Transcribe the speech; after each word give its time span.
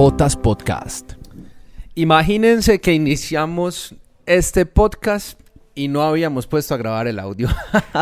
Jotas 0.00 0.34
Podcast. 0.34 1.12
Imagínense 1.94 2.80
que 2.80 2.94
iniciamos 2.94 3.94
este 4.24 4.64
podcast 4.64 5.38
y 5.74 5.88
no 5.88 6.00
habíamos 6.00 6.46
puesto 6.46 6.72
a 6.72 6.78
grabar 6.78 7.06
el 7.06 7.18
audio. 7.18 7.50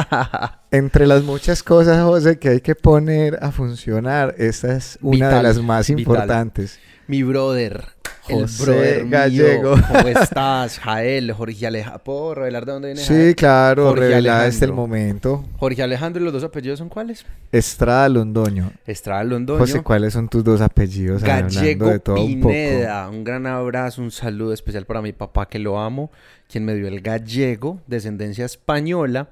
Entre 0.71 1.09
las 1.09 1.25
muchas 1.25 1.65
cosas, 1.65 2.01
José, 2.05 2.39
que 2.39 2.51
hay 2.51 2.61
que 2.61 2.77
poner 2.77 3.37
a 3.43 3.51
funcionar, 3.51 4.37
esta 4.39 4.77
es 4.77 4.97
una 5.03 5.27
Vital, 5.27 5.35
de 5.39 5.43
las 5.43 5.59
más 5.61 5.89
vital. 5.89 5.99
importantes. 5.99 6.79
Mi 7.09 7.25
brother, 7.25 7.89
el 8.29 8.41
José 8.43 9.01
mío. 9.05 9.11
Gallego. 9.11 9.75
¿Cómo 9.87 10.09
estás? 10.09 10.79
Jael, 10.79 11.33
Jorge 11.33 11.67
Alejandro. 11.67 12.03
¿Puedo 12.05 12.35
revelar 12.35 12.67
de 12.67 12.73
dónde 12.73 12.89
viene 12.89 13.01
Sí, 13.01 13.13
Jael? 13.15 13.37
claro, 13.37 13.89
Jorge 13.89 14.01
revelada 14.09 14.47
este 14.47 14.65
el 14.65 14.73
momento. 14.73 15.45
Jorge 15.59 15.83
Alejandro 15.83 16.21
y 16.23 16.25
los 16.25 16.33
dos 16.33 16.45
apellidos 16.45 16.79
son 16.79 16.89
cuáles? 16.89 17.25
Estrada 17.53 18.09
Londoño. 18.09 18.73
Estrada 18.87 19.25
Londoño. 19.25 19.59
José, 19.61 19.83
¿cuáles 19.83 20.13
son 20.13 20.29
tus 20.29 20.45
dos 20.45 20.61
apellidos? 20.61 21.23
Gallego 21.23 21.89
de 21.89 21.99
todo 21.99 22.17
un 22.23 22.41
poco. 22.41 22.53
Pineda. 22.53 23.09
Un, 23.09 23.25
gran 23.25 23.47
abrazo, 23.47 24.03
un 24.03 24.11
saludo 24.11 24.53
especial 24.53 24.85
para 24.87 25.03
mi 25.03 25.13
papá 25.13 25.49
que 25.49 25.59
lo 25.59 25.79
amo, 25.79 26.11
quien 26.49 26.65
me 26.65 26.75
dio 26.75 26.89
el 26.89 27.01
gallego, 27.01 27.81
descendencia 27.87 28.45
española. 28.45 29.29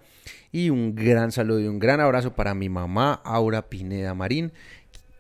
Y 0.53 0.70
un 0.70 0.95
gran 0.95 1.33
saludo 1.33 1.61
y 1.61 1.67
un 1.67 1.78
gran 1.78 2.01
abrazo 2.01 2.33
para 2.34 2.55
mi 2.55 2.69
mamá, 2.70 3.20
Aura 3.25 3.69
Pineda 3.69 4.15
Marín, 4.15 4.53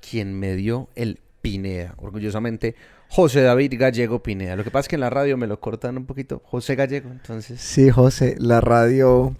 quien 0.08 0.38
me 0.38 0.54
dio 0.54 0.88
el 0.94 1.18
Pineda. 1.42 1.94
Orgullosamente, 1.98 2.74
José 3.08 3.42
David 3.42 3.74
Gallego 3.78 4.22
Pineda. 4.22 4.56
Lo 4.56 4.64
que 4.64 4.70
pasa 4.70 4.82
es 4.82 4.88
que 4.88 4.96
en 4.96 5.00
la 5.00 5.10
radio 5.10 5.36
me 5.36 5.46
lo 5.46 5.60
cortan 5.60 5.96
un 5.96 6.06
poquito. 6.06 6.42
José 6.44 6.74
Gallego, 6.74 7.10
entonces. 7.10 7.60
Sí, 7.60 7.90
José, 7.90 8.36
la 8.38 8.60
radio 8.60 9.34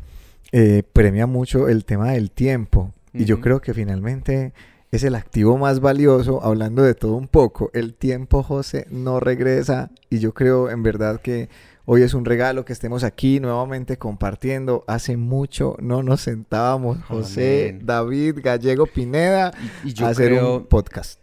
eh, 0.52 0.82
premia 0.92 1.26
mucho 1.26 1.68
el 1.68 1.84
tema 1.84 2.12
del 2.12 2.30
tiempo. 2.30 2.92
Y 3.12 3.24
yo 3.24 3.40
creo 3.40 3.60
que 3.60 3.72
finalmente 3.72 4.52
es 4.90 5.02
el 5.02 5.14
activo 5.14 5.56
más 5.56 5.80
valioso, 5.80 6.44
hablando 6.44 6.82
de 6.82 6.94
todo 6.94 7.14
un 7.14 7.28
poco. 7.28 7.70
El 7.72 7.94
tiempo, 7.94 8.42
José, 8.42 8.86
no 8.90 9.20
regresa. 9.20 9.90
Y 10.10 10.18
yo 10.18 10.34
creo 10.34 10.70
en 10.70 10.82
verdad 10.82 11.20
que 11.20 11.48
hoy 11.86 12.02
es 12.02 12.12
un 12.14 12.24
regalo 12.26 12.64
que 12.64 12.74
estemos 12.74 13.04
aquí 13.04 13.40
nuevamente 13.40 13.96
compartiendo. 13.96 14.84
Hace 14.86 15.16
mucho 15.16 15.76
no 15.80 16.02
nos 16.02 16.20
sentábamos, 16.20 17.02
José, 17.04 17.70
Amén. 17.70 17.86
David, 17.86 18.38
Gallego, 18.42 18.86
Pineda, 18.86 19.52
Y, 19.84 19.88
y 19.90 19.92
yo 19.94 20.06
a 20.06 20.10
hacer 20.10 20.28
creo, 20.28 20.56
un 20.58 20.66
podcast. 20.66 21.20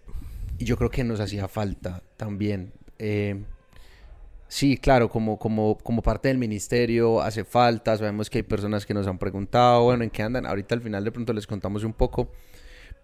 Y 0.58 0.66
yo 0.66 0.78
creo 0.78 0.90
que 0.90 1.04
nos 1.04 1.20
hacía 1.20 1.48
falta 1.48 2.04
también. 2.18 2.73
Eh, 3.00 3.44
sí, 4.48 4.78
claro, 4.78 5.10
como, 5.10 5.38
como, 5.38 5.78
como 5.78 6.02
parte 6.02 6.28
del 6.28 6.38
ministerio 6.38 7.22
hace 7.22 7.44
falta. 7.44 7.98
Sabemos 7.98 8.30
que 8.30 8.40
hay 8.40 8.44
personas 8.44 8.86
que 8.86 8.94
nos 8.94 9.08
han 9.08 9.18
preguntado, 9.18 9.84
bueno, 9.84 10.04
¿en 10.04 10.10
qué 10.10 10.23
andan? 10.23 10.45
Ahorita 10.45 10.76
al 10.76 10.82
final 10.82 11.04
de 11.04 11.12
pronto 11.12 11.34
les 11.34 11.48
contamos 11.48 11.84
un 11.84 11.94
poco. 11.94 12.32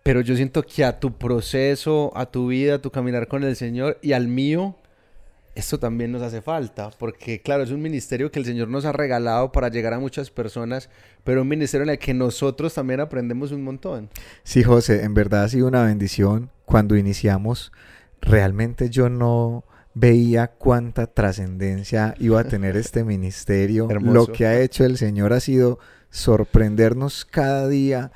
Pero 0.03 0.21
yo 0.21 0.35
siento 0.35 0.63
que 0.63 0.85
a 0.85 0.99
tu 0.99 1.17
proceso, 1.17 2.11
a 2.15 2.25
tu 2.25 2.47
vida, 2.47 2.75
a 2.75 2.81
tu 2.81 2.91
caminar 2.91 3.27
con 3.27 3.43
el 3.43 3.55
Señor 3.55 3.99
y 4.01 4.13
al 4.13 4.27
mío, 4.27 4.77
esto 5.59 5.79
también 5.79 6.11
nos 6.11 6.21
hace 6.21 6.41
falta. 6.41 6.89
Porque 6.97 7.41
claro, 7.41 7.63
es 7.63 7.71
un 7.71 7.81
ministerio 7.81 8.31
que 8.31 8.39
el 8.39 8.45
Señor 8.45 8.67
nos 8.67 8.85
ha 8.85 8.91
regalado 8.91 9.51
para 9.51 9.69
llegar 9.69 9.93
a 9.93 9.99
muchas 9.99 10.31
personas, 10.31 10.89
pero 11.23 11.41
un 11.41 11.47
ministerio 11.47 11.83
en 11.83 11.91
el 11.91 11.99
que 11.99 12.13
nosotros 12.13 12.73
también 12.73 12.99
aprendemos 12.99 13.51
un 13.51 13.63
montón. 13.63 14.09
Sí, 14.43 14.63
José, 14.63 15.03
en 15.03 15.13
verdad 15.13 15.43
ha 15.43 15.49
sido 15.49 15.67
una 15.67 15.83
bendición. 15.83 16.49
Cuando 16.65 16.95
iniciamos, 16.95 17.71
realmente 18.21 18.89
yo 18.89 19.09
no 19.09 19.63
veía 19.93 20.47
cuánta 20.47 21.07
trascendencia 21.07 22.15
iba 22.19 22.39
a 22.39 22.43
tener 22.45 22.77
este 22.77 23.03
ministerio. 23.03 23.87
Lo 24.01 24.27
que 24.27 24.45
ha 24.45 24.59
hecho 24.59 24.85
el 24.85 24.97
Señor 24.97 25.33
ha 25.33 25.39
sido 25.39 25.79
sorprendernos 26.09 27.25
cada 27.25 27.67
día. 27.67 28.11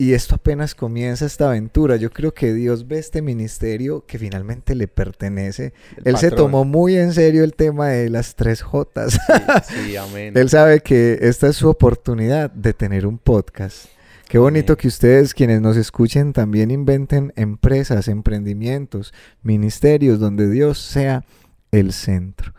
Y 0.00 0.14
esto 0.14 0.36
apenas 0.36 0.74
comienza 0.74 1.26
esta 1.26 1.48
aventura. 1.48 1.96
Yo 1.96 2.10
creo 2.10 2.32
que 2.32 2.54
Dios 2.54 2.88
ve 2.88 2.98
este 2.98 3.20
ministerio 3.20 4.06
que 4.06 4.18
finalmente 4.18 4.74
le 4.74 4.88
pertenece. 4.88 5.74
El 5.98 6.06
Él 6.06 6.16
se 6.16 6.30
tomó 6.30 6.64
muy 6.64 6.96
en 6.96 7.12
serio 7.12 7.44
el 7.44 7.54
tema 7.54 7.88
de 7.88 8.08
las 8.08 8.34
tres 8.34 8.62
Jotas. 8.62 9.20
Sí, 9.68 9.74
sí, 9.74 9.96
amén. 9.98 10.32
Él 10.38 10.48
sabe 10.48 10.80
que 10.80 11.18
esta 11.20 11.48
es 11.48 11.56
su 11.56 11.68
oportunidad 11.68 12.50
de 12.50 12.72
tener 12.72 13.06
un 13.06 13.18
podcast. 13.18 13.88
Qué 14.26 14.38
bonito 14.38 14.72
Amén. 14.72 14.80
que 14.80 14.88
ustedes, 14.88 15.34
quienes 15.34 15.60
nos 15.60 15.76
escuchen, 15.76 16.32
también 16.32 16.70
inventen 16.70 17.34
empresas, 17.36 18.08
emprendimientos, 18.08 19.12
ministerios 19.42 20.18
donde 20.18 20.48
Dios 20.48 20.78
sea 20.78 21.26
el 21.72 21.92
centro. 21.92 22.54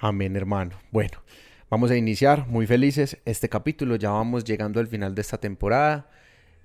Amén, 0.00 0.34
hermano. 0.34 0.70
Bueno, 0.92 1.18
vamos 1.68 1.90
a 1.90 1.96
iniciar 1.96 2.46
muy 2.46 2.66
felices 2.66 3.18
este 3.26 3.50
capítulo. 3.50 3.96
Ya 3.96 4.12
vamos 4.12 4.44
llegando 4.44 4.80
al 4.80 4.86
final 4.86 5.14
de 5.14 5.20
esta 5.20 5.36
temporada. 5.36 6.08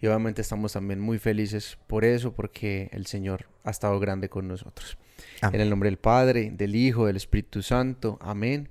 Y 0.01 0.07
obviamente 0.07 0.41
estamos 0.41 0.73
también 0.73 0.99
muy 0.99 1.19
felices 1.19 1.77
por 1.87 2.03
eso, 2.03 2.33
porque 2.33 2.89
el 2.91 3.05
Señor 3.05 3.45
ha 3.63 3.69
estado 3.69 3.99
grande 3.99 4.29
con 4.29 4.47
nosotros. 4.47 4.97
Amén. 5.41 5.55
En 5.55 5.61
el 5.61 5.69
nombre 5.69 5.89
del 5.89 5.97
Padre, 5.97 6.51
del 6.51 6.75
Hijo, 6.75 7.05
del 7.05 7.17
Espíritu 7.17 7.61
Santo. 7.61 8.17
Amén. 8.19 8.69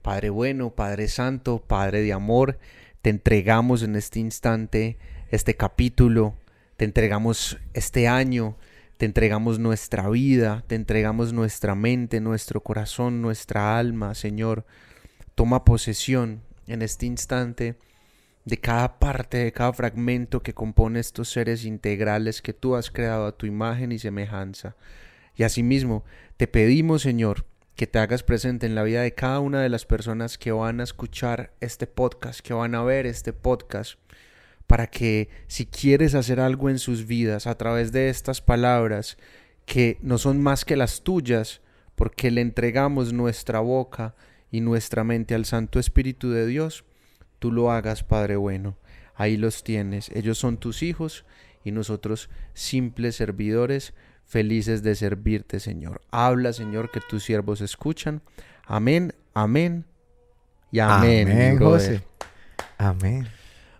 Padre 0.00 0.30
bueno, 0.30 0.70
Padre 0.70 1.08
Santo, 1.08 1.62
Padre 1.66 2.02
de 2.02 2.12
amor, 2.12 2.58
te 3.02 3.10
entregamos 3.10 3.82
en 3.82 3.96
este 3.96 4.20
instante 4.20 4.96
este 5.30 5.56
capítulo, 5.56 6.34
te 6.76 6.84
entregamos 6.84 7.58
este 7.72 8.08
año, 8.08 8.56
te 8.96 9.06
entregamos 9.06 9.58
nuestra 9.58 10.08
vida, 10.08 10.64
te 10.66 10.74
entregamos 10.74 11.32
nuestra 11.32 11.74
mente, 11.74 12.20
nuestro 12.20 12.62
corazón, 12.62 13.22
nuestra 13.22 13.78
alma, 13.78 14.14
Señor. 14.14 14.64
Toma 15.34 15.64
posesión 15.64 16.42
en 16.66 16.82
este 16.82 17.06
instante 17.06 17.76
de 18.44 18.58
cada 18.58 18.98
parte, 18.98 19.38
de 19.38 19.52
cada 19.52 19.72
fragmento 19.72 20.42
que 20.42 20.54
compone 20.54 21.00
estos 21.00 21.30
seres 21.30 21.64
integrales 21.64 22.42
que 22.42 22.52
tú 22.52 22.74
has 22.74 22.90
creado 22.90 23.26
a 23.26 23.36
tu 23.36 23.46
imagen 23.46 23.92
y 23.92 23.98
semejanza. 23.98 24.76
Y 25.36 25.42
asimismo, 25.42 26.04
te 26.36 26.46
pedimos, 26.46 27.02
Señor, 27.02 27.44
que 27.76 27.86
te 27.86 27.98
hagas 27.98 28.22
presente 28.22 28.66
en 28.66 28.74
la 28.74 28.82
vida 28.82 29.02
de 29.02 29.14
cada 29.14 29.40
una 29.40 29.62
de 29.62 29.68
las 29.68 29.86
personas 29.86 30.36
que 30.36 30.52
van 30.52 30.80
a 30.80 30.84
escuchar 30.84 31.52
este 31.60 31.86
podcast, 31.86 32.40
que 32.40 32.52
van 32.52 32.74
a 32.74 32.82
ver 32.82 33.06
este 33.06 33.32
podcast, 33.32 33.98
para 34.66 34.86
que 34.86 35.28
si 35.46 35.66
quieres 35.66 36.14
hacer 36.14 36.40
algo 36.40 36.68
en 36.68 36.78
sus 36.78 37.06
vidas 37.06 37.46
a 37.46 37.56
través 37.56 37.90
de 37.92 38.08
estas 38.08 38.40
palabras, 38.40 39.16
que 39.64 39.98
no 40.02 40.18
son 40.18 40.42
más 40.42 40.64
que 40.64 40.76
las 40.76 41.02
tuyas, 41.02 41.60
porque 41.94 42.30
le 42.30 42.40
entregamos 42.40 43.12
nuestra 43.12 43.60
boca 43.60 44.14
y 44.50 44.60
nuestra 44.60 45.04
mente 45.04 45.34
al 45.34 45.44
Santo 45.44 45.78
Espíritu 45.78 46.30
de 46.30 46.46
Dios, 46.46 46.84
tú 47.40 47.50
lo 47.50 47.72
hagas, 47.72 48.04
Padre 48.04 48.36
bueno. 48.36 48.76
Ahí 49.16 49.36
los 49.36 49.64
tienes. 49.64 50.10
Ellos 50.10 50.38
son 50.38 50.58
tus 50.58 50.84
hijos 50.84 51.24
y 51.64 51.72
nosotros 51.72 52.30
simples 52.54 53.16
servidores, 53.16 53.92
felices 54.24 54.82
de 54.84 54.94
servirte, 54.94 55.58
Señor. 55.58 56.00
Habla, 56.12 56.52
Señor, 56.52 56.92
que 56.92 57.00
tus 57.00 57.24
siervos 57.24 57.60
escuchan. 57.60 58.22
Amén, 58.64 59.12
amén 59.34 59.84
y 60.70 60.78
amén. 60.78 61.30
Amén. 61.30 61.58
José. 61.58 62.02
Amén. 62.78 63.26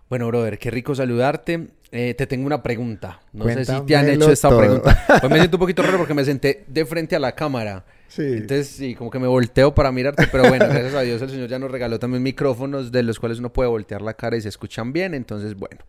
Bueno, 0.09 0.27
brother, 0.27 0.59
qué 0.59 0.69
rico 0.69 0.93
saludarte. 0.93 1.69
Eh, 1.93 2.13
te 2.13 2.27
tengo 2.27 2.45
una 2.45 2.61
pregunta. 2.61 3.21
No 3.33 3.45
sé 3.45 3.65
si 3.65 3.81
te 3.81 3.95
han 3.95 4.09
hecho 4.09 4.31
esta 4.31 4.49
todo. 4.49 4.59
pregunta. 4.59 5.05
Pues 5.07 5.31
me 5.31 5.39
siento 5.39 5.57
un 5.57 5.61
poquito 5.61 5.81
raro 5.83 5.97
porque 5.97 6.13
me 6.13 6.23
senté 6.23 6.65
de 6.67 6.85
frente 6.85 7.15
a 7.15 7.19
la 7.19 7.33
cámara. 7.33 7.85
Sí. 8.11 8.23
Entonces, 8.23 8.67
sí, 8.67 8.93
como 8.93 9.09
que 9.09 9.19
me 9.19 9.27
volteo 9.27 9.73
para 9.73 9.89
mirarte, 9.89 10.27
pero 10.27 10.43
bueno, 10.49 10.65
gracias 10.67 10.93
a 10.93 10.99
Dios 10.99 11.21
el 11.21 11.29
Señor 11.29 11.47
ya 11.47 11.59
nos 11.59 11.71
regaló 11.71 11.97
también 11.97 12.21
micrófonos 12.21 12.91
de 12.91 13.03
los 13.03 13.19
cuales 13.21 13.39
uno 13.39 13.53
puede 13.53 13.69
voltear 13.69 14.01
la 14.01 14.15
cara 14.15 14.35
y 14.35 14.41
se 14.41 14.49
escuchan 14.49 14.91
bien. 14.91 15.13
Entonces, 15.13 15.55
bueno. 15.55 15.79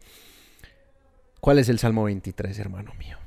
¿Cuál 1.40 1.58
es 1.58 1.68
el 1.68 1.80
Salmo 1.80 2.04
23, 2.04 2.56
hermano 2.60 2.92
mío? 2.96 3.18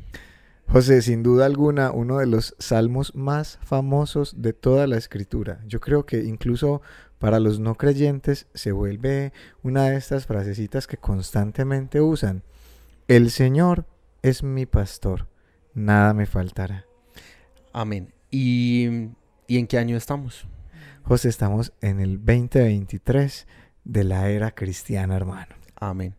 José, 0.69 1.01
sin 1.01 1.23
duda 1.23 1.45
alguna, 1.45 1.91
uno 1.91 2.19
de 2.19 2.25
los 2.25 2.55
salmos 2.57 3.13
más 3.15 3.59
famosos 3.63 4.41
de 4.41 4.53
toda 4.53 4.87
la 4.87 4.97
escritura. 4.97 5.59
Yo 5.67 5.81
creo 5.81 6.05
que 6.05 6.23
incluso 6.23 6.81
para 7.19 7.41
los 7.41 7.59
no 7.59 7.75
creyentes 7.75 8.47
se 8.53 8.71
vuelve 8.71 9.33
una 9.63 9.89
de 9.89 9.97
estas 9.97 10.25
frasecitas 10.25 10.87
que 10.87 10.95
constantemente 10.95 11.99
usan. 11.99 12.43
El 13.09 13.29
Señor 13.31 13.85
es 14.21 14.41
mi 14.41 14.65
pastor, 14.65 15.27
nada 15.73 16.13
me 16.13 16.25
faltará. 16.25 16.85
Amén. 17.73 18.14
¿Y, 18.31 19.09
¿y 19.47 19.57
en 19.57 19.67
qué 19.67 19.77
año 19.77 19.97
estamos? 19.97 20.45
José, 21.03 21.29
estamos 21.29 21.71
en 21.81 21.99
el 21.99 22.17
2023 22.17 23.47
de 23.83 24.03
la 24.03 24.29
era 24.29 24.51
cristiana, 24.51 25.15
hermano. 25.15 25.55
Amén. 25.75 26.15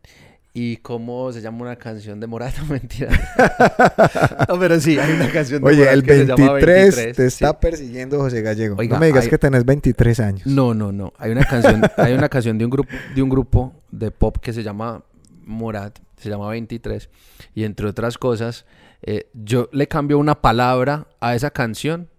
¿Y 0.54 0.78
cómo 0.78 1.30
se 1.32 1.42
llama 1.42 1.62
una 1.62 1.76
canción 1.76 2.18
de 2.18 2.26
Morato? 2.26 2.64
Mentira. 2.68 3.10
no, 4.48 4.58
pero 4.58 4.80
sí, 4.80 4.98
hay 4.98 5.12
una 5.12 5.30
canción 5.30 5.60
de 5.60 5.68
Oye, 5.68 5.78
Morat 5.80 5.94
el 5.94 6.02
que 6.02 6.14
se 6.14 6.24
llama 6.26 6.52
23, 6.54 6.94
te 6.94 7.00
23, 7.02 7.34
sí. 7.34 7.44
está 7.44 7.60
persiguiendo 7.60 8.18
José 8.18 8.40
Gallego. 8.40 8.76
Oiga, 8.78 8.94
no 8.96 9.00
me 9.00 9.06
digas 9.06 9.24
hay- 9.24 9.30
que 9.30 9.38
tenés 9.38 9.64
23 9.66 10.20
años. 10.20 10.46
No, 10.46 10.72
no, 10.72 10.92
no. 10.92 11.12
Hay 11.18 11.32
una 11.32 11.44
canción, 11.44 11.82
hay 11.98 12.14
una 12.14 12.28
canción 12.30 12.56
de 12.56 12.64
un 12.64 12.70
grupo, 12.70 12.90
de 13.14 13.22
un 13.22 13.28
grupo 13.28 13.74
de 13.90 14.10
pop 14.10 14.38
que 14.38 14.54
se 14.54 14.62
llama 14.62 15.04
Morat, 15.44 15.98
se 16.16 16.30
llama 16.30 16.48
23. 16.48 17.10
Y 17.54 17.64
entre 17.64 17.88
otras 17.88 18.16
cosas, 18.16 18.64
eh, 19.06 19.30
yo 19.32 19.68
le 19.72 19.88
cambio 19.88 20.18
una 20.18 20.42
palabra 20.42 21.06
a 21.20 21.34
esa 21.34 21.50
canción. 21.50 22.10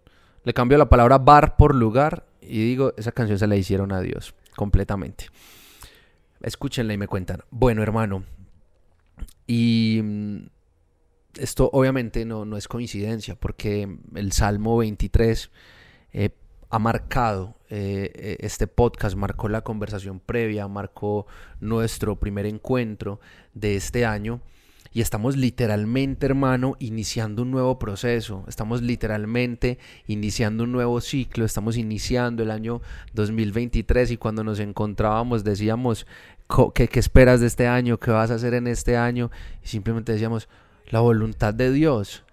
Le 0.44 0.54
cambio 0.54 0.78
la 0.78 0.90
palabra 0.90 1.18
bar 1.18 1.58
por 1.58 1.76
lugar. 1.76 2.26
Y 2.42 2.64
digo, 2.64 2.94
esa 2.98 3.12
canción 3.12 3.38
se 3.38 3.48
la 3.48 3.56
hicieron 3.56 3.92
a 3.92 4.02
Dios 4.02 4.34
completamente. 4.56 5.28
Escúchenla 6.42 6.94
y 6.94 6.98
me 6.98 7.08
cuentan. 7.08 7.44
Bueno, 7.52 7.84
hermano. 7.84 8.24
Y 9.46 10.02
mm, 10.04 10.38
esto 11.36 11.70
obviamente 11.72 12.26
no, 12.26 12.46
no, 12.46 12.58
es 12.58 12.68
coincidencia, 12.68 13.36
porque 13.36 13.98
el 14.16 14.32
Salmo 14.32 14.78
23 14.78 15.52
eh, 16.14 16.30
ha 16.70 16.80
marcado 16.80 17.56
eh, 17.70 18.12
eh, 18.14 18.38
este 18.40 18.68
podcast, 18.68 19.16
marcó 19.16 19.48
la 19.50 19.62
conversación 19.62 20.20
previa, 20.20 20.68
marcó 20.68 21.28
nuestro 21.60 22.20
primer 22.20 22.46
encuentro 22.46 23.20
de 23.54 23.76
este 23.76 24.06
año. 24.06 24.42
Y 24.98 25.02
estamos 25.02 25.38
literalmente, 25.38 26.26
hermano, 26.26 26.76
iniciando 26.80 27.44
un 27.44 27.52
nuevo 27.52 27.78
proceso. 27.78 28.44
Estamos 28.48 28.82
literalmente 28.82 29.78
iniciando 30.08 30.64
un 30.64 30.72
nuevo 30.72 31.02
ciclo. 31.02 31.46
Estamos 31.46 31.78
iniciando 31.78 32.42
el 32.42 32.50
año 32.50 32.82
2023 33.14 34.10
y 34.10 34.18
cuando 34.18 34.44
nos 34.44 34.60
encontrábamos 34.60 35.44
decíamos, 35.44 36.08
¿qué, 36.74 36.88
qué 36.88 37.00
esperas 37.00 37.42
de 37.42 37.46
este 37.46 37.68
año? 37.68 38.00
¿Qué 38.00 38.10
vas 38.10 38.32
a 38.32 38.34
hacer 38.34 38.56
en 38.56 38.66
este 38.66 38.98
año? 38.98 39.30
Y 39.64 39.68
simplemente 39.68 40.14
decíamos, 40.14 40.50
la 40.88 41.00
voluntad 41.00 41.54
de 41.54 41.72
Dios. 41.72 42.24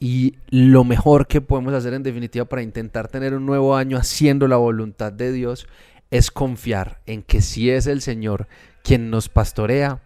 Y 0.00 0.36
lo 0.48 0.82
mejor 0.82 1.26
que 1.26 1.42
podemos 1.42 1.74
hacer 1.74 1.92
en 1.92 2.04
definitiva 2.04 2.46
para 2.46 2.62
intentar 2.62 3.08
tener 3.08 3.34
un 3.34 3.44
nuevo 3.44 3.76
año 3.76 3.98
haciendo 3.98 4.48
la 4.48 4.56
voluntad 4.56 5.12
de 5.12 5.30
Dios 5.30 5.66
es 6.10 6.30
confiar 6.30 7.02
en 7.04 7.22
que 7.22 7.42
si 7.42 7.68
es 7.68 7.86
el 7.86 8.00
Señor 8.00 8.48
quien 8.82 9.10
nos 9.10 9.28
pastorea, 9.28 10.00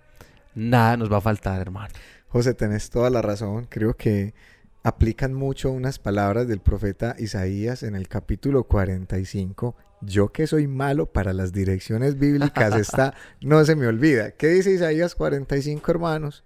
nada 0.59 0.97
nos 0.97 1.11
va 1.13 1.19
a 1.19 1.23
faltar, 1.23 1.61
hermano. 1.61 1.95
José, 2.29 2.55
tenés 2.55 2.91
toda 2.91 3.11
la 3.11 3.23
razón. 3.23 3.67
Creo 3.69 3.95
que 3.95 4.35
aplican 4.83 5.33
mucho 5.35 5.71
unas 5.71 5.99
palabras 5.99 6.47
del 6.49 6.61
profeta 6.61 7.17
Isaías 7.19 7.83
en 7.83 7.95
el 7.95 8.09
capítulo 8.09 8.65
45. 8.65 9.77
Yo 10.01 10.33
que 10.33 10.47
soy 10.47 10.67
malo 10.67 11.07
para 11.07 11.33
las 11.33 11.53
direcciones 11.53 12.19
bíblicas, 12.19 12.75
esta 12.77 13.15
no 13.41 13.65
se 13.65 13.77
me 13.77 13.87
olvida. 13.87 14.33
¿Qué 14.33 14.49
dice 14.49 14.71
Isaías 14.71 15.15
45, 15.15 15.91
hermanos? 15.91 16.45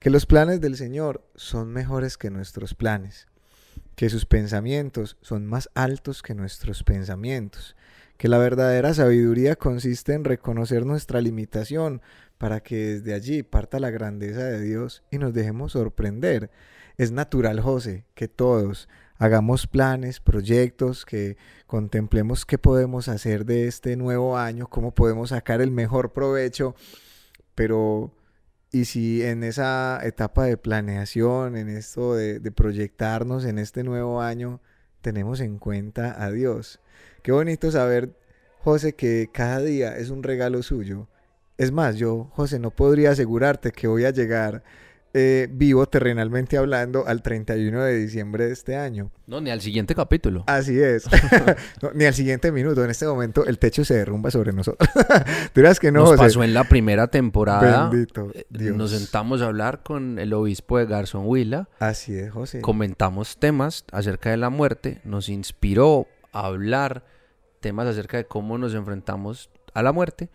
que 0.00 0.10
los 0.10 0.24
planes 0.24 0.62
del 0.62 0.76
Señor 0.76 1.22
son 1.36 1.70
mejores 1.72 2.16
que 2.16 2.30
nuestros 2.30 2.74
planes, 2.74 3.28
que 3.96 4.08
sus 4.08 4.24
pensamientos 4.24 5.18
son 5.20 5.46
más 5.46 5.68
altos 5.74 6.22
que 6.22 6.34
nuestros 6.34 6.82
pensamientos, 6.82 7.76
que 8.16 8.28
la 8.28 8.38
verdadera 8.38 8.94
sabiduría 8.94 9.56
consiste 9.56 10.14
en 10.14 10.24
reconocer 10.24 10.86
nuestra 10.86 11.20
limitación 11.20 12.00
para 12.40 12.60
que 12.60 12.76
desde 12.76 13.12
allí 13.12 13.42
parta 13.42 13.78
la 13.78 13.90
grandeza 13.90 14.42
de 14.42 14.62
Dios 14.62 15.02
y 15.10 15.18
nos 15.18 15.34
dejemos 15.34 15.72
sorprender. 15.72 16.50
Es 16.96 17.12
natural, 17.12 17.60
José, 17.60 18.06
que 18.14 18.28
todos 18.28 18.88
hagamos 19.18 19.66
planes, 19.66 20.20
proyectos, 20.20 21.04
que 21.04 21.36
contemplemos 21.66 22.46
qué 22.46 22.56
podemos 22.56 23.08
hacer 23.08 23.44
de 23.44 23.66
este 23.66 23.94
nuevo 23.96 24.38
año, 24.38 24.68
cómo 24.68 24.94
podemos 24.94 25.28
sacar 25.28 25.60
el 25.60 25.70
mejor 25.70 26.14
provecho, 26.14 26.74
pero 27.54 28.10
y 28.72 28.86
si 28.86 29.22
en 29.22 29.44
esa 29.44 30.00
etapa 30.02 30.46
de 30.46 30.56
planeación, 30.56 31.58
en 31.58 31.68
esto 31.68 32.14
de, 32.14 32.40
proyectarnos 32.52 33.44
en 33.44 33.58
este 33.58 33.84
nuevo 33.84 34.22
año, 34.22 34.62
tenemos 35.02 35.40
en 35.40 35.58
cuenta 35.58 36.24
a 36.24 36.30
Dios. 36.30 36.80
Qué 37.22 37.32
bonito 37.32 37.70
saber, 37.70 38.16
José, 38.60 38.94
que 38.94 39.28
cada 39.30 39.60
día 39.60 39.98
es 39.98 40.08
un 40.08 40.22
regalo 40.22 40.62
suyo. 40.62 41.06
Es 41.60 41.72
más, 41.72 41.96
yo, 41.96 42.30
José, 42.32 42.58
no 42.58 42.70
podría 42.70 43.10
asegurarte 43.10 43.70
que 43.70 43.86
voy 43.86 44.06
a 44.06 44.10
llegar 44.12 44.62
eh, 45.12 45.46
vivo 45.52 45.84
terrenalmente 45.84 46.56
hablando 46.56 47.06
al 47.06 47.20
31 47.20 47.82
de 47.82 47.98
diciembre 47.98 48.46
de 48.46 48.52
este 48.54 48.76
año. 48.76 49.10
No, 49.26 49.42
ni 49.42 49.50
al 49.50 49.60
siguiente 49.60 49.94
capítulo. 49.94 50.44
Así 50.46 50.80
es. 50.80 51.04
ni 51.94 52.06
al 52.06 52.14
siguiente 52.14 52.50
minuto. 52.50 52.82
En 52.82 52.88
este 52.88 53.06
momento 53.06 53.44
el 53.44 53.58
techo 53.58 53.84
se 53.84 53.92
derrumba 53.92 54.30
sobre 54.30 54.54
nosotros. 54.54 54.88
que 55.82 55.92
no, 55.92 56.04
Nos 56.04 56.16
pasó 56.16 56.42
en 56.42 56.54
la 56.54 56.64
primera 56.64 57.08
temporada. 57.08 57.90
Bendito 57.90 58.32
eh, 58.32 58.46
Nos 58.74 58.92
sentamos 58.92 59.42
a 59.42 59.48
hablar 59.48 59.82
con 59.82 60.18
el 60.18 60.32
obispo 60.32 60.78
de 60.78 60.86
Garzón 60.86 61.24
Huila. 61.26 61.68
Así 61.78 62.16
es, 62.16 62.30
José. 62.30 62.62
Comentamos 62.62 63.36
temas 63.36 63.84
acerca 63.92 64.30
de 64.30 64.38
la 64.38 64.48
muerte. 64.48 65.02
Nos 65.04 65.28
inspiró 65.28 66.06
a 66.32 66.46
hablar 66.46 67.04
temas 67.60 67.86
acerca 67.86 68.16
de 68.16 68.24
cómo 68.24 68.56
nos 68.56 68.72
enfrentamos 68.72 69.50
a 69.74 69.82
la 69.82 69.92
muerte. 69.92 70.30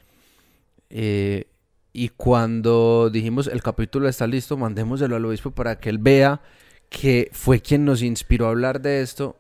Eh, 0.90 1.48
y 1.94 2.10
cuando 2.10 3.10
dijimos 3.10 3.48
el 3.48 3.64
capítulo 3.64 4.10
está 4.10 4.28
listo, 4.28 4.58
mandémoselo 4.58 5.16
al 5.16 5.26
obispo 5.26 5.52
para 5.52 5.80
que 5.80 5.90
él 5.90 5.98
vea 5.98 6.42
que 6.90 7.30
fue 7.32 7.62
quien 7.62 7.86
nos 7.86 8.02
inspiró 8.02 8.48
a 8.48 8.50
hablar 8.50 8.82
de 8.82 9.02
esto, 9.02 9.38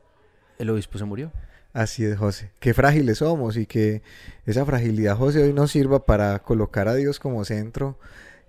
el 0.57 0.69
obispo 0.69 0.97
se 0.97 1.05
murió. 1.05 1.31
Así 1.73 2.05
es, 2.05 2.17
José. 2.17 2.51
Qué 2.59 2.73
frágiles 2.73 3.17
somos 3.17 3.57
y 3.57 3.65
que 3.65 4.01
esa 4.45 4.65
fragilidad, 4.65 5.17
José, 5.17 5.43
hoy 5.43 5.51
nos 5.51 5.71
sirva 5.71 6.05
para 6.05 6.39
colocar 6.39 6.87
a 6.87 6.95
Dios 6.95 7.19
como 7.19 7.43
centro 7.43 7.99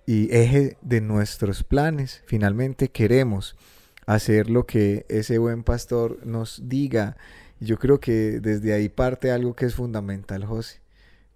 y 0.05 0.33
eje 0.33 0.77
de 0.81 1.01
nuestros 1.01 1.63
planes. 1.63 2.23
Finalmente 2.25 2.87
queremos 2.87 3.57
hacer 4.05 4.49
lo 4.49 4.65
que 4.65 5.05
ese 5.09 5.37
buen 5.37 5.63
pastor 5.63 6.25
nos 6.25 6.69
diga. 6.69 7.17
Yo 7.59 7.77
creo 7.77 7.99
que 7.99 8.39
desde 8.39 8.73
ahí 8.73 8.87
parte 8.87 9.31
algo 9.31 9.55
que 9.55 9.65
es 9.65 9.75
fundamental, 9.75 10.45
José. 10.45 10.79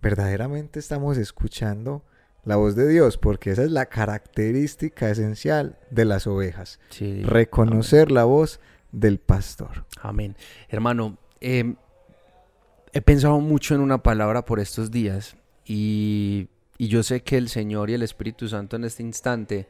Verdaderamente 0.01 0.79
estamos 0.79 1.17
escuchando 1.17 2.03
la 2.43 2.55
voz 2.55 2.75
de 2.75 2.87
Dios, 2.87 3.17
porque 3.17 3.51
esa 3.51 3.63
es 3.63 3.71
la 3.71 3.85
característica 3.85 5.09
esencial 5.09 5.77
de 5.91 6.05
las 6.05 6.25
ovejas. 6.25 6.79
reconocer 7.23 8.11
la 8.11 8.23
voz 8.23 8.59
del 8.91 9.19
pastor. 9.19 9.85
Amén. 10.01 10.35
Hermano, 10.69 11.17
em, 11.39 11.75
he 12.93 13.01
pensado 13.01 13.39
mucho 13.39 13.75
en 13.75 13.81
una 13.81 14.01
palabra 14.01 14.43
por 14.43 14.59
estos 14.59 14.89
días 14.89 15.37
y, 15.65 16.49
y 16.77 16.87
yo 16.87 17.03
sé 17.03 17.21
que 17.21 17.37
el 17.37 17.47
Señor 17.47 17.89
y 17.89 17.93
el 17.93 18.01
Espíritu 18.01 18.47
Santo 18.47 18.75
en 18.75 18.85
este 18.85 19.03
instante 19.03 19.67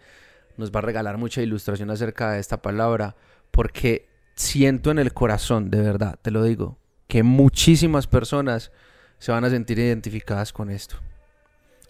nos 0.58 0.72
va 0.72 0.80
a 0.80 0.84
regalar 0.84 1.18
mucha 1.18 1.42
ilustración 1.42 1.90
acerca 1.90 2.32
de 2.32 2.40
esta 2.40 2.62
palabra, 2.62 3.16
porque 3.52 4.08
siento 4.36 4.92
en 4.92 5.00
el 5.00 5.14
corazón, 5.14 5.70
de 5.70 5.82
verdad, 5.82 6.18
te 6.22 6.32
lo 6.32 6.44
digo, 6.44 6.78
que 7.08 7.24
muchísimas 7.24 8.08
personas 8.08 8.72
se 9.22 9.32
van 9.32 9.46
a 9.46 9.52
sentir 9.52 9.78
identificadas 9.78 10.52
con 10.52 10.72
esto 10.72 10.98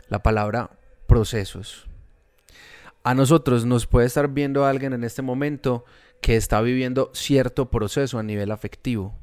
la 0.09 0.21
palabra 0.21 0.69
procesos. 1.07 1.87
A 3.03 3.15
nosotros 3.15 3.65
nos 3.65 3.87
puede 3.87 4.05
estar 4.05 4.27
viendo 4.27 4.65
alguien 4.65 4.91
en 4.91 5.05
este 5.05 5.21
momento 5.21 5.85
que 6.21 6.35
está 6.35 6.59
viviendo 6.59 7.09
cierto 7.13 7.71
proceso 7.71 8.19
a 8.19 8.23
nivel 8.23 8.51
afectivo, 8.51 9.17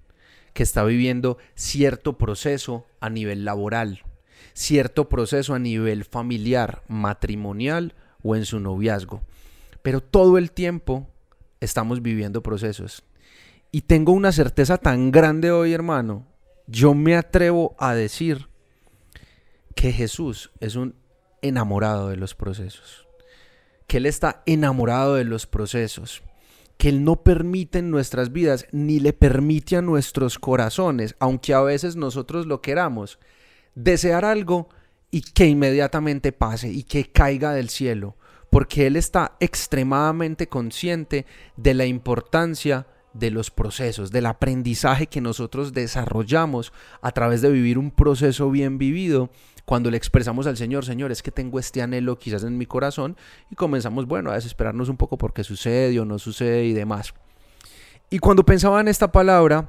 que 0.55 0.63
está 0.63 0.85
viviendo 0.85 1.37
cierto 1.55 2.17
proceso 2.17 2.87
a 3.01 3.11
nivel 3.11 3.45
laboral, 3.45 4.01
cierto 4.55 5.11
proceso 5.11 5.53
a 5.53 5.59
nivel 5.59 6.05
familiar, 6.05 6.83
matrimonial 6.89 7.95
o 8.23 8.35
en 8.35 8.47
su 8.47 8.59
noviazgo. 8.59 9.21
Pero 9.83 10.01
todo 10.01 10.39
el 10.39 10.51
tiempo 10.53 11.07
estamos 11.61 12.01
viviendo 12.01 12.43
procesos. 12.43 13.05
Y 13.71 13.83
tengo 13.83 14.13
una 14.13 14.33
certeza 14.33 14.79
tan 14.79 15.11
grande 15.11 15.51
hoy, 15.51 15.75
hermano. 15.75 16.27
Yo 16.71 16.93
me 16.93 17.17
atrevo 17.17 17.75
a 17.79 17.95
decir 17.95 18.47
que 19.75 19.91
Jesús 19.91 20.51
es 20.61 20.77
un 20.77 20.95
enamorado 21.41 22.11
de 22.11 22.17
los 22.17 22.35
procesos, 22.35 23.09
que 23.87 23.97
Él 23.97 24.05
está 24.05 24.43
enamorado 24.45 25.15
de 25.15 25.25
los 25.25 25.47
procesos, 25.47 26.23
que 26.77 26.91
Él 26.91 27.05
no 27.05 27.23
permite 27.23 27.79
en 27.79 27.91
nuestras 27.91 28.33
vidas 28.33 28.67
ni 28.71 29.01
le 29.01 29.15
permite 29.15 29.77
a 29.77 29.83
nuestros 29.83 30.39
corazones, 30.39 31.17
aunque 31.21 31.55
a 31.55 31.63
veces 31.63 31.97
nosotros 31.97 32.45
lo 32.45 32.61
queramos, 32.61 33.19
desear 33.75 34.27
algo 34.27 34.69
y 35.11 35.23
que 35.23 35.47
inmediatamente 35.47 36.33
pase 36.33 36.69
y 36.69 36.83
que 36.83 37.11
caiga 37.11 37.55
del 37.55 37.71
cielo, 37.71 38.19
porque 38.51 38.87
Él 38.87 38.97
está 38.97 39.37
extremadamente 39.41 40.51
consciente 40.51 41.25
de 41.57 41.73
la 41.73 41.87
importancia 41.87 42.87
de 43.15 43.31
los 43.31 43.51
procesos, 43.51 44.11
del 44.11 44.27
aprendizaje 44.27 45.07
que 45.07 45.21
nosotros 45.21 45.73
desarrollamos 45.73 46.73
a 47.01 47.13
través 47.13 47.41
de 47.43 47.51
vivir 47.51 47.79
un 47.79 47.91
proceso 47.91 48.51
bien 48.51 48.79
vivido 48.79 49.31
cuando 49.65 49.91
le 49.91 49.99
expresamos 49.99 50.47
al 50.47 50.57
Señor, 50.57 50.87
Señor, 50.87 51.13
es 51.13 51.23
que 51.23 51.31
tengo 51.31 51.59
este 51.59 51.83
anhelo 51.83 52.19
quizás 52.19 52.43
en 52.43 52.57
mi 52.57 52.65
corazón 52.65 53.19
y 53.51 53.55
comenzamos, 53.55 54.07
bueno, 54.07 54.31
a 54.31 54.35
desesperarnos 54.35 54.89
un 54.89 54.97
poco 54.97 55.19
porque 55.19 55.45
sucede 55.45 56.01
o 56.01 56.07
no 56.07 56.19
sucede 56.19 56.65
y 56.65 56.73
demás. 56.73 57.13
Y 58.09 58.19
cuando 58.19 58.47
pensaba 58.47 58.81
en 58.81 58.89
esta 58.89 59.13
palabra, 59.13 59.69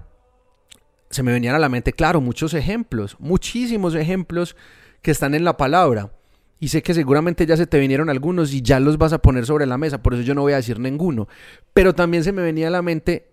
se 1.09 1.21
me 1.21 1.33
venían 1.33 1.55
a 1.55 1.59
la 1.59 1.67
mente, 1.67 1.91
claro, 1.91 2.21
muchos 2.21 2.53
ejemplos, 2.53 3.17
muchísimos 3.19 3.93
ejemplos 3.93 4.55
que 5.01 5.11
están 5.11 5.35
en 5.35 5.43
la 5.43 5.57
palabra. 5.57 6.11
Y 6.59 6.67
sé 6.67 6.81
que 6.83 6.93
seguramente 6.93 7.45
ya 7.45 7.55
se 7.55 7.67
te 7.67 7.79
vinieron 7.79 8.09
algunos 8.09 8.53
y 8.53 8.61
ya 8.61 8.79
los 8.79 8.97
vas 8.97 9.13
a 9.13 9.19
poner 9.19 9.45
sobre 9.45 9.65
la 9.65 9.77
mesa, 9.77 10.03
por 10.03 10.13
eso 10.13 10.23
yo 10.23 10.35
no 10.35 10.41
voy 10.41 10.53
a 10.53 10.57
decir 10.57 10.79
ninguno. 10.79 11.27
Pero 11.73 11.95
también 11.95 12.23
se 12.23 12.33
me 12.33 12.41
venía 12.41 12.67
a 12.67 12.71
la 12.71 12.81
mente 12.81 13.29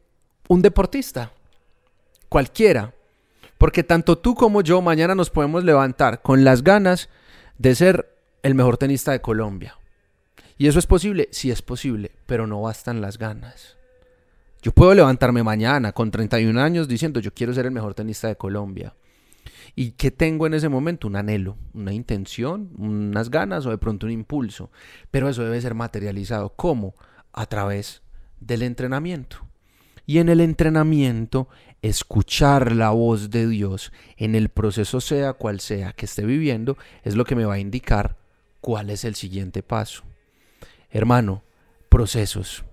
un 0.48 0.62
deportista, 0.62 1.32
cualquiera, 2.28 2.94
porque 3.58 3.82
tanto 3.82 4.18
tú 4.18 4.34
como 4.34 4.62
yo 4.62 4.80
mañana 4.80 5.14
nos 5.14 5.30
podemos 5.30 5.64
levantar 5.64 6.22
con 6.22 6.44
las 6.44 6.62
ganas 6.62 7.08
de 7.58 7.74
ser 7.74 8.14
el 8.42 8.54
mejor 8.54 8.76
tenista 8.76 9.12
de 9.12 9.20
Colombia. 9.20 9.76
¿Y 10.58 10.68
eso 10.68 10.78
es 10.78 10.86
posible? 10.86 11.28
Sí 11.32 11.50
es 11.50 11.62
posible, 11.62 12.12
pero 12.26 12.46
no 12.46 12.62
bastan 12.62 13.00
las 13.00 13.18
ganas. 13.18 13.76
Yo 14.62 14.72
puedo 14.72 14.94
levantarme 14.94 15.42
mañana 15.42 15.92
con 15.92 16.10
31 16.10 16.60
años 16.60 16.88
diciendo 16.88 17.20
yo 17.20 17.32
quiero 17.32 17.52
ser 17.52 17.66
el 17.66 17.72
mejor 17.72 17.94
tenista 17.94 18.28
de 18.28 18.36
Colombia. 18.36 18.94
¿Y 19.76 19.92
qué 19.92 20.10
tengo 20.10 20.46
en 20.46 20.54
ese 20.54 20.68
momento? 20.68 21.06
Un 21.06 21.16
anhelo, 21.16 21.56
una 21.74 21.92
intención, 21.92 22.70
unas 22.78 23.30
ganas 23.30 23.66
o 23.66 23.70
de 23.70 23.78
pronto 23.78 24.06
un 24.06 24.12
impulso. 24.12 24.70
Pero 25.10 25.28
eso 25.28 25.44
debe 25.44 25.60
ser 25.60 25.74
materializado. 25.74 26.54
¿Cómo? 26.56 26.94
a 27.36 27.46
través 27.46 28.02
del 28.40 28.62
entrenamiento. 28.62 29.46
Y 30.06 30.18
en 30.18 30.28
el 30.28 30.40
entrenamiento, 30.40 31.48
escuchar 31.82 32.72
la 32.72 32.90
voz 32.90 33.30
de 33.30 33.46
Dios 33.46 33.92
en 34.16 34.34
el 34.34 34.48
proceso 34.48 35.00
sea 35.00 35.34
cual 35.34 35.60
sea 35.60 35.92
que 35.92 36.06
esté 36.06 36.24
viviendo, 36.24 36.76
es 37.04 37.14
lo 37.14 37.24
que 37.24 37.36
me 37.36 37.44
va 37.44 37.54
a 37.54 37.58
indicar 37.58 38.16
cuál 38.60 38.90
es 38.90 39.04
el 39.04 39.14
siguiente 39.14 39.62
paso. 39.62 40.02
Hermano, 40.90 41.42
procesos. 41.88 42.64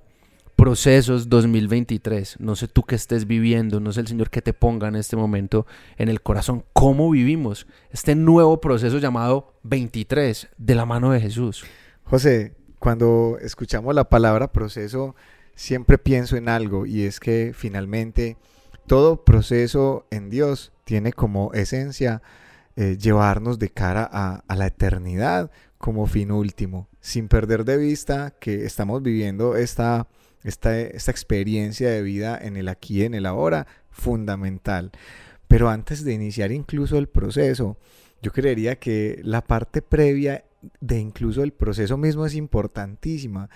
Procesos 0.63 1.27
2023. 1.27 2.38
No 2.39 2.55
sé 2.55 2.70
tú 2.70 2.84
qué 2.84 2.96
estés 2.96 3.27
viviendo, 3.27 3.82
no 3.82 3.91
sé 3.91 4.00
el 4.00 4.08
Señor 4.08 4.29
que 4.29 4.41
te 4.41 4.53
ponga 4.53 4.88
en 4.88 4.96
este 4.96 5.17
momento 5.17 5.67
en 5.98 6.08
el 6.08 6.22
corazón. 6.22 6.63
¿Cómo 6.72 7.10
vivimos 7.10 7.67
este 7.91 8.15
nuevo 8.15 8.62
proceso 8.62 8.98
llamado 8.98 9.55
23 9.63 10.48
de 10.58 10.75
la 10.75 10.86
mano 10.86 11.12
de 11.12 11.20
Jesús? 11.20 11.65
José, 12.05 12.55
cuando 12.79 13.38
escuchamos 13.41 13.93
la 13.93 14.08
palabra 14.08 14.53
proceso, 14.53 15.17
siempre 15.53 15.98
pienso 15.98 16.38
en 16.38 16.48
algo 16.48 16.86
y 16.86 17.03
es 17.03 17.20
que 17.20 17.51
finalmente 17.53 18.38
todo 18.88 19.25
proceso 19.25 20.08
en 20.12 20.29
Dios 20.29 20.72
tiene 20.86 21.12
como 21.12 21.51
esencia 21.51 22.22
eh, 22.77 22.98
llevarnos 22.98 23.60
de 23.60 23.67
cara 23.67 24.10
a, 24.10 24.46
a 24.48 24.55
la 24.55 24.67
eternidad 24.67 25.51
como 25.77 26.08
fin 26.08 26.32
último, 26.32 26.88
sin 27.01 27.27
perder 27.27 27.65
de 27.65 27.75
vista 27.75 28.34
que 28.39 28.63
estamos 28.63 29.03
viviendo 29.03 29.58
esta, 29.58 30.08
esta, 30.43 30.79
esta 30.79 31.12
experiencia 31.12 31.89
de 31.89 32.01
vida 32.01 32.38
en 32.41 32.57
el 32.57 32.67
aquí 32.67 33.03
en 33.03 33.13
el 33.13 33.25
ahora, 33.25 33.67
fundamental. 33.89 34.91
Pero 35.47 35.69
antes 35.69 36.03
de 36.03 36.13
iniciar 36.13 36.51
incluso 36.51 36.97
el 36.97 37.07
proceso, 37.07 37.77
yo 38.21 38.31
creería 38.31 38.79
que 38.79 39.19
la 39.23 39.41
parte 39.41 39.81
previa 39.81 40.45
de 40.79 41.00
incluso 41.00 41.43
el 41.43 41.51
proceso 41.51 41.97
mismo 41.97 42.25
es 42.25 42.35
importantísima. 42.35 43.50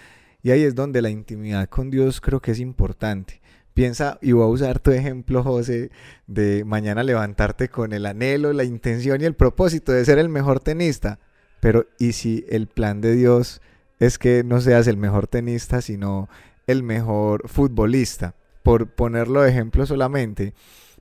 Y 0.43 0.51
ahí 0.51 0.63
es 0.63 0.75
donde 0.75 1.01
la 1.01 1.09
intimidad 1.09 1.67
con 1.69 1.89
Dios 1.89 2.21
creo 2.21 2.41
que 2.41 2.51
es 2.51 2.59
importante. 2.59 3.41
Piensa, 3.73 4.17
y 4.21 4.31
voy 4.31 4.43
a 4.43 4.47
usar 4.47 4.79
tu 4.79 4.91
ejemplo, 4.91 5.43
José, 5.43 5.91
de 6.25 6.63
mañana 6.65 7.03
levantarte 7.03 7.69
con 7.69 7.93
el 7.93 8.05
anhelo, 8.05 8.51
la 8.51 8.63
intención 8.63 9.21
y 9.21 9.25
el 9.25 9.35
propósito 9.35 9.91
de 9.91 10.03
ser 10.03 10.17
el 10.19 10.29
mejor 10.29 10.59
tenista. 10.59 11.19
Pero, 11.59 11.85
¿y 11.99 12.13
si 12.13 12.45
el 12.49 12.67
plan 12.67 13.01
de 13.01 13.13
Dios 13.13 13.61
es 13.99 14.17
que 14.17 14.43
no 14.43 14.61
seas 14.61 14.87
el 14.87 14.97
mejor 14.97 15.27
tenista, 15.27 15.81
sino 15.81 16.27
el 16.67 16.83
mejor 16.83 17.47
futbolista? 17.47 18.35
Por 18.63 18.93
ponerlo 18.93 19.41
de 19.41 19.49
ejemplo 19.49 19.85
solamente, 19.85 20.53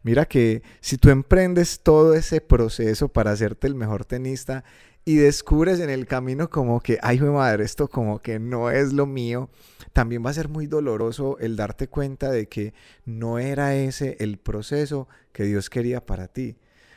mira 0.02 0.24
que 0.24 0.62
si 0.80 0.96
tú 0.96 1.10
emprendes 1.10 1.80
todo 1.80 2.14
ese 2.14 2.40
proceso 2.40 3.08
para 3.08 3.32
hacerte 3.32 3.66
el 3.66 3.74
mejor 3.74 4.04
tenista 4.04 4.64
y 5.04 5.16
descubres 5.16 5.78
en 5.78 5.88
el 5.88 6.06
camino 6.06 6.50
como 6.50 6.80
que, 6.80 6.98
ay, 7.00 7.20
madre, 7.20 7.64
esto 7.64 7.88
como 7.88 8.20
que 8.20 8.40
no 8.40 8.70
es 8.70 8.92
lo 8.92 9.06
mío, 9.06 9.50
también 9.92 10.26
va 10.26 10.30
a 10.30 10.34
ser 10.34 10.48
muy 10.48 10.66
doloroso 10.66 11.38
el 11.38 11.54
darte 11.54 11.86
cuenta 11.88 12.28
de 12.30 12.48
que 12.48 12.74
no 13.04 13.38
era 13.38 13.76
ese 13.76 14.16
el 14.18 14.38
proceso 14.38 15.06
que 15.32 15.44
Dios 15.44 15.70
quería 15.70 16.04
para 16.04 16.26
ti. 16.26 16.56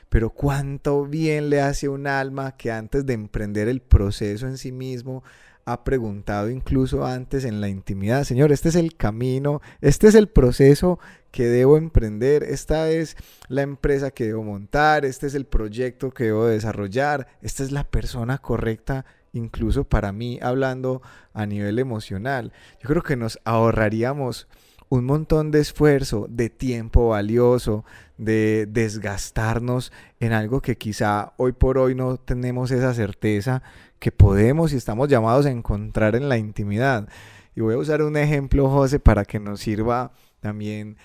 Pero 0.09 0.31
cuánto 0.31 1.05
bien 1.05 1.51
le 1.51 1.61
hace 1.61 1.87
un 1.87 2.07
alma 2.07 2.57
que 2.57 2.71
antes 2.71 3.05
de 3.05 3.13
emprender 3.13 3.67
el 3.67 3.79
proceso 3.79 4.47
en 4.47 4.57
sí 4.57 4.71
mismo 4.71 5.23
ha 5.71 5.83
preguntado 5.83 6.49
incluso 6.49 7.05
antes 7.05 7.45
en 7.45 7.61
la 7.61 7.69
intimidad, 7.69 8.23
Señor, 8.23 8.51
este 8.51 8.69
es 8.69 8.75
el 8.75 8.95
camino, 8.95 9.61
este 9.81 10.07
es 10.07 10.15
el 10.15 10.27
proceso 10.27 10.99
que 11.31 11.45
debo 11.45 11.77
emprender, 11.77 12.43
esta 12.43 12.89
es 12.89 13.15
la 13.47 13.61
empresa 13.61 14.11
que 14.11 14.25
debo 14.25 14.43
montar, 14.43 15.05
este 15.05 15.27
es 15.27 15.35
el 15.35 15.45
proyecto 15.45 16.11
que 16.11 16.25
debo 16.25 16.47
desarrollar, 16.47 17.27
esta 17.41 17.63
es 17.63 17.71
la 17.71 17.83
persona 17.83 18.39
correcta 18.39 19.05
incluso 19.31 19.83
para 19.83 20.11
mí 20.11 20.39
hablando 20.41 21.01
a 21.33 21.45
nivel 21.45 21.77
emocional. 21.77 22.51
Yo 22.81 22.89
creo 22.89 23.03
que 23.03 23.15
nos 23.15 23.39
ahorraríamos 23.43 24.47
un 24.89 25.05
montón 25.05 25.51
de 25.51 25.59
esfuerzo, 25.59 26.25
de 26.29 26.49
tiempo 26.49 27.09
valioso, 27.09 27.85
de 28.17 28.67
desgastarnos 28.67 29.91
en 30.19 30.33
algo 30.33 30.61
que 30.61 30.77
quizá 30.77 31.33
hoy 31.37 31.51
por 31.51 31.77
hoy 31.77 31.95
no 31.95 32.17
tenemos 32.17 32.71
esa 32.71 32.93
certeza 32.93 33.61
que 33.99 34.11
podemos 34.11 34.73
y 34.73 34.77
estamos 34.77 35.07
llamados 35.07 35.45
a 35.45 35.51
encontrar 35.51 36.15
en 36.15 36.27
la 36.27 36.37
intimidad. 36.37 37.07
Y 37.55 37.61
voy 37.61 37.75
a 37.75 37.77
usar 37.77 38.01
un 38.01 38.17
ejemplo, 38.17 38.69
José, 38.69 38.99
para 38.99 39.25
que 39.25 39.39
nos 39.39 39.59
sirva 39.59 40.11
también 40.39 40.97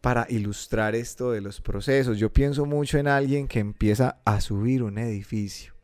para 0.00 0.26
ilustrar 0.30 0.94
esto 0.94 1.30
de 1.30 1.40
los 1.40 1.60
procesos. 1.60 2.18
Yo 2.18 2.32
pienso 2.32 2.64
mucho 2.64 2.96
en 2.98 3.08
alguien 3.08 3.48
que 3.48 3.58
empieza 3.58 4.18
a 4.24 4.40
subir 4.40 4.82
un 4.82 4.98
edificio 4.98 5.74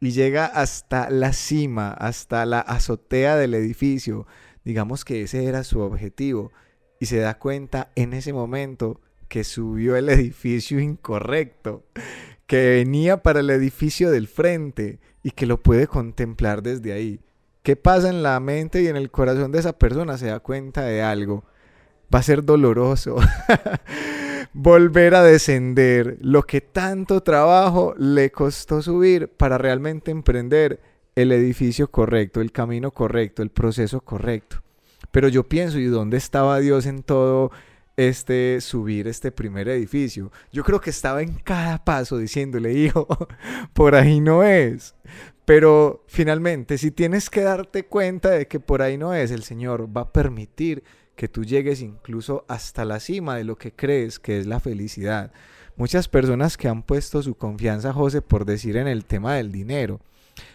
y 0.00 0.10
llega 0.10 0.44
hasta 0.44 1.08
la 1.08 1.32
cima, 1.32 1.92
hasta 1.92 2.44
la 2.44 2.60
azotea 2.60 3.36
del 3.36 3.54
edificio. 3.54 4.26
Digamos 4.64 5.04
que 5.04 5.22
ese 5.22 5.44
era 5.46 5.64
su 5.64 5.80
objetivo 5.80 6.52
y 7.04 7.06
se 7.06 7.18
da 7.18 7.38
cuenta 7.38 7.90
en 7.96 8.14
ese 8.14 8.32
momento 8.32 8.98
que 9.28 9.44
subió 9.44 9.94
el 9.94 10.08
edificio 10.08 10.80
incorrecto, 10.80 11.84
que 12.46 12.70
venía 12.70 13.22
para 13.22 13.40
el 13.40 13.50
edificio 13.50 14.10
del 14.10 14.26
frente 14.26 15.00
y 15.22 15.32
que 15.32 15.44
lo 15.44 15.62
puede 15.62 15.86
contemplar 15.86 16.62
desde 16.62 16.94
ahí. 16.94 17.20
¿Qué 17.62 17.76
pasa 17.76 18.08
en 18.08 18.22
la 18.22 18.40
mente 18.40 18.80
y 18.80 18.86
en 18.86 18.96
el 18.96 19.10
corazón 19.10 19.52
de 19.52 19.58
esa 19.58 19.74
persona? 19.74 20.16
Se 20.16 20.28
da 20.28 20.40
cuenta 20.40 20.86
de 20.86 21.02
algo. 21.02 21.44
Va 22.14 22.20
a 22.20 22.22
ser 22.22 22.42
doloroso 22.42 23.16
volver 24.54 25.14
a 25.14 25.22
descender 25.22 26.16
lo 26.22 26.44
que 26.44 26.62
tanto 26.62 27.22
trabajo 27.22 27.94
le 27.98 28.30
costó 28.30 28.80
subir 28.80 29.28
para 29.28 29.58
realmente 29.58 30.10
emprender 30.10 30.80
el 31.16 31.32
edificio 31.32 31.90
correcto, 31.90 32.40
el 32.40 32.50
camino 32.50 32.92
correcto, 32.92 33.42
el 33.42 33.50
proceso 33.50 34.00
correcto. 34.00 34.63
Pero 35.14 35.28
yo 35.28 35.44
pienso, 35.44 35.78
¿y 35.78 35.84
dónde 35.84 36.16
estaba 36.16 36.58
Dios 36.58 36.86
en 36.86 37.04
todo 37.04 37.52
este 37.96 38.60
subir 38.60 39.06
este 39.06 39.30
primer 39.30 39.68
edificio. 39.68 40.32
Yo 40.50 40.64
creo 40.64 40.80
que 40.80 40.90
estaba 40.90 41.22
en 41.22 41.34
cada 41.34 41.84
paso 41.84 42.18
diciéndole, 42.18 42.72
hijo, 42.72 43.06
por 43.74 43.94
ahí 43.94 44.18
no 44.18 44.42
es. 44.42 44.96
Pero 45.44 46.02
finalmente, 46.08 46.78
si 46.78 46.90
tienes 46.90 47.30
que 47.30 47.42
darte 47.42 47.84
cuenta 47.84 48.30
de 48.30 48.48
que 48.48 48.58
por 48.58 48.82
ahí 48.82 48.98
no 48.98 49.14
es, 49.14 49.30
el 49.30 49.44
Señor 49.44 49.88
va 49.96 50.00
a 50.00 50.12
permitir 50.12 50.82
que 51.14 51.28
tú 51.28 51.44
llegues 51.44 51.80
incluso 51.80 52.44
hasta 52.48 52.84
la 52.84 52.98
cima 52.98 53.36
de 53.36 53.44
lo 53.44 53.56
que 53.56 53.70
crees 53.70 54.18
que 54.18 54.40
es 54.40 54.48
la 54.48 54.58
felicidad. 54.58 55.30
Muchas 55.76 56.08
personas 56.08 56.56
que 56.56 56.66
han 56.66 56.82
puesto 56.82 57.22
su 57.22 57.36
confianza, 57.36 57.92
José, 57.92 58.20
por 58.20 58.46
decir 58.46 58.76
en 58.76 58.88
el 58.88 59.04
tema 59.04 59.36
del 59.36 59.52
dinero, 59.52 60.00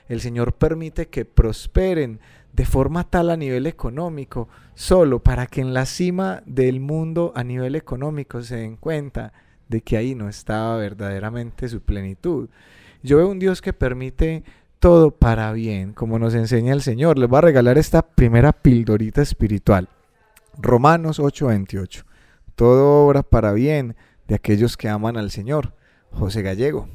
el 0.10 0.20
Señor 0.20 0.52
permite 0.52 1.08
que 1.08 1.24
prosperen 1.24 2.20
de 2.54 2.66
forma 2.66 3.10
tal 3.10 3.30
a 3.30 3.38
nivel 3.38 3.68
económico, 3.68 4.50
solo 4.76 5.20
para 5.20 5.48
que 5.48 5.62
en 5.62 5.74
la 5.74 5.86
cima 5.86 6.42
del 6.46 6.80
mundo 6.80 7.32
a 7.36 7.44
nivel 7.44 7.76
económico 7.76 8.42
se 8.42 8.58
den 8.58 8.76
cuenta 8.76 9.34
de 9.68 9.82
que 9.82 9.98
ahí 9.98 10.16
no 10.16 10.30
estaba 10.30 10.76
verdaderamente 10.78 11.70
su 11.70 11.82
plenitud. 11.82 12.50
Yo 13.04 13.18
veo 13.18 13.30
un 13.30 13.40
Dios 13.40 13.62
que 13.62 13.72
permite 13.72 14.44
todo 14.80 15.12
para 15.12 15.52
bien, 15.52 15.94
como 15.94 16.20
nos 16.20 16.34
enseña 16.34 16.74
el 16.74 16.82
Señor. 16.82 17.18
Les 17.18 17.30
voy 17.30 17.38
a 17.38 17.42
regalar 17.42 17.78
esta 17.78 18.02
primera 18.02 18.52
pildorita 18.52 19.22
espiritual. 19.22 19.90
Romanos 20.58 21.20
8:28. 21.20 22.04
Todo 22.56 23.06
obra 23.06 23.24
para 23.24 23.54
bien 23.54 23.96
de 24.28 24.36
aquellos 24.36 24.76
que 24.76 24.90
aman 24.90 25.18
al 25.18 25.32
Señor. 25.32 25.74
José 26.12 26.42
Gallego. 26.42 26.90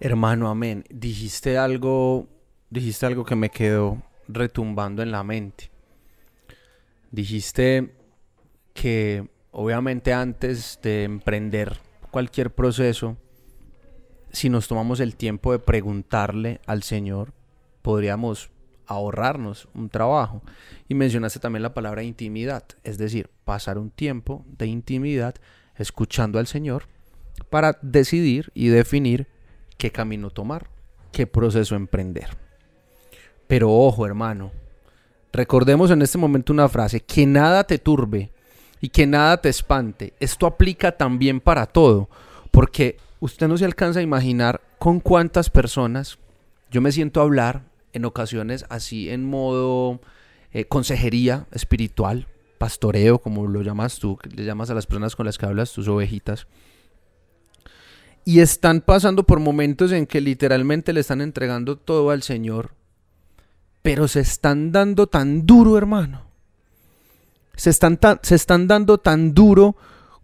Hermano, 0.00 0.48
amén. 0.50 0.84
Dijiste 0.90 1.56
algo, 1.56 2.26
dijiste 2.70 3.06
algo 3.06 3.24
que 3.24 3.36
me 3.36 3.48
quedó 3.48 4.02
retumbando 4.28 5.02
en 5.02 5.10
la 5.10 5.24
mente. 5.24 5.70
Dijiste 7.10 7.94
que 8.74 9.28
obviamente 9.50 10.12
antes 10.12 10.78
de 10.82 11.04
emprender 11.04 11.78
cualquier 12.10 12.54
proceso, 12.54 13.16
si 14.30 14.48
nos 14.48 14.68
tomamos 14.68 15.00
el 15.00 15.16
tiempo 15.16 15.52
de 15.52 15.58
preguntarle 15.58 16.60
al 16.66 16.82
Señor, 16.82 17.32
podríamos 17.82 18.50
ahorrarnos 18.86 19.68
un 19.74 19.88
trabajo. 19.88 20.42
Y 20.88 20.94
mencionaste 20.94 21.40
también 21.40 21.62
la 21.62 21.74
palabra 21.74 22.02
intimidad, 22.02 22.64
es 22.84 22.98
decir, 22.98 23.30
pasar 23.44 23.78
un 23.78 23.90
tiempo 23.90 24.44
de 24.46 24.66
intimidad 24.66 25.34
escuchando 25.76 26.38
al 26.38 26.46
Señor 26.46 26.84
para 27.50 27.78
decidir 27.82 28.50
y 28.54 28.68
definir 28.68 29.26
qué 29.78 29.90
camino 29.90 30.30
tomar, 30.30 30.68
qué 31.12 31.26
proceso 31.26 31.74
emprender. 31.74 32.45
Pero 33.46 33.70
ojo, 33.72 34.06
hermano, 34.06 34.52
recordemos 35.32 35.90
en 35.90 36.02
este 36.02 36.18
momento 36.18 36.52
una 36.52 36.68
frase, 36.68 37.00
que 37.00 37.26
nada 37.26 37.64
te 37.64 37.78
turbe 37.78 38.30
y 38.80 38.88
que 38.88 39.06
nada 39.06 39.40
te 39.40 39.48
espante. 39.48 40.14
Esto 40.20 40.46
aplica 40.46 40.92
también 40.92 41.40
para 41.40 41.66
todo, 41.66 42.08
porque 42.50 42.96
usted 43.20 43.48
no 43.48 43.56
se 43.56 43.64
alcanza 43.64 44.00
a 44.00 44.02
imaginar 44.02 44.60
con 44.78 45.00
cuántas 45.00 45.50
personas 45.50 46.18
yo 46.70 46.80
me 46.80 46.92
siento 46.92 47.20
a 47.20 47.24
hablar 47.24 47.62
en 47.92 48.04
ocasiones 48.04 48.66
así 48.68 49.08
en 49.08 49.24
modo 49.24 50.00
eh, 50.52 50.64
consejería 50.64 51.46
espiritual, 51.52 52.26
pastoreo, 52.58 53.18
como 53.18 53.46
lo 53.46 53.62
llamas 53.62 53.98
tú, 53.98 54.18
le 54.34 54.44
llamas 54.44 54.70
a 54.70 54.74
las 54.74 54.86
personas 54.86 55.16
con 55.16 55.26
las 55.26 55.38
que 55.38 55.46
hablas, 55.46 55.72
tus 55.72 55.88
ovejitas. 55.88 56.46
Y 58.24 58.40
están 58.40 58.80
pasando 58.80 59.24
por 59.24 59.38
momentos 59.38 59.92
en 59.92 60.06
que 60.06 60.20
literalmente 60.20 60.92
le 60.92 61.00
están 61.00 61.20
entregando 61.20 61.76
todo 61.76 62.10
al 62.10 62.22
Señor 62.22 62.72
pero 63.86 64.08
se 64.08 64.18
están 64.18 64.72
dando 64.72 65.06
tan 65.06 65.46
duro, 65.46 65.78
hermano, 65.78 66.22
se 67.54 67.70
están, 67.70 68.00
se 68.20 68.34
están 68.34 68.66
dando 68.66 68.98
tan 68.98 69.32
duro 69.32 69.76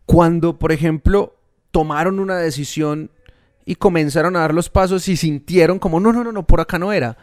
cuando, 0.04 0.58
por 0.58 0.72
ejemplo, 0.72 1.36
tomaron 1.70 2.18
una 2.18 2.38
decisión 2.38 3.12
y 3.64 3.76
comenzaron 3.76 4.34
a 4.34 4.40
dar 4.40 4.52
los 4.52 4.68
pasos 4.68 5.06
y 5.06 5.16
sintieron 5.16 5.78
como, 5.78 6.00
no, 6.00 6.12
no, 6.12 6.24
no, 6.24 6.32
no, 6.32 6.44
por 6.44 6.60
acá 6.60 6.80
no 6.80 6.92
era. 6.92 7.16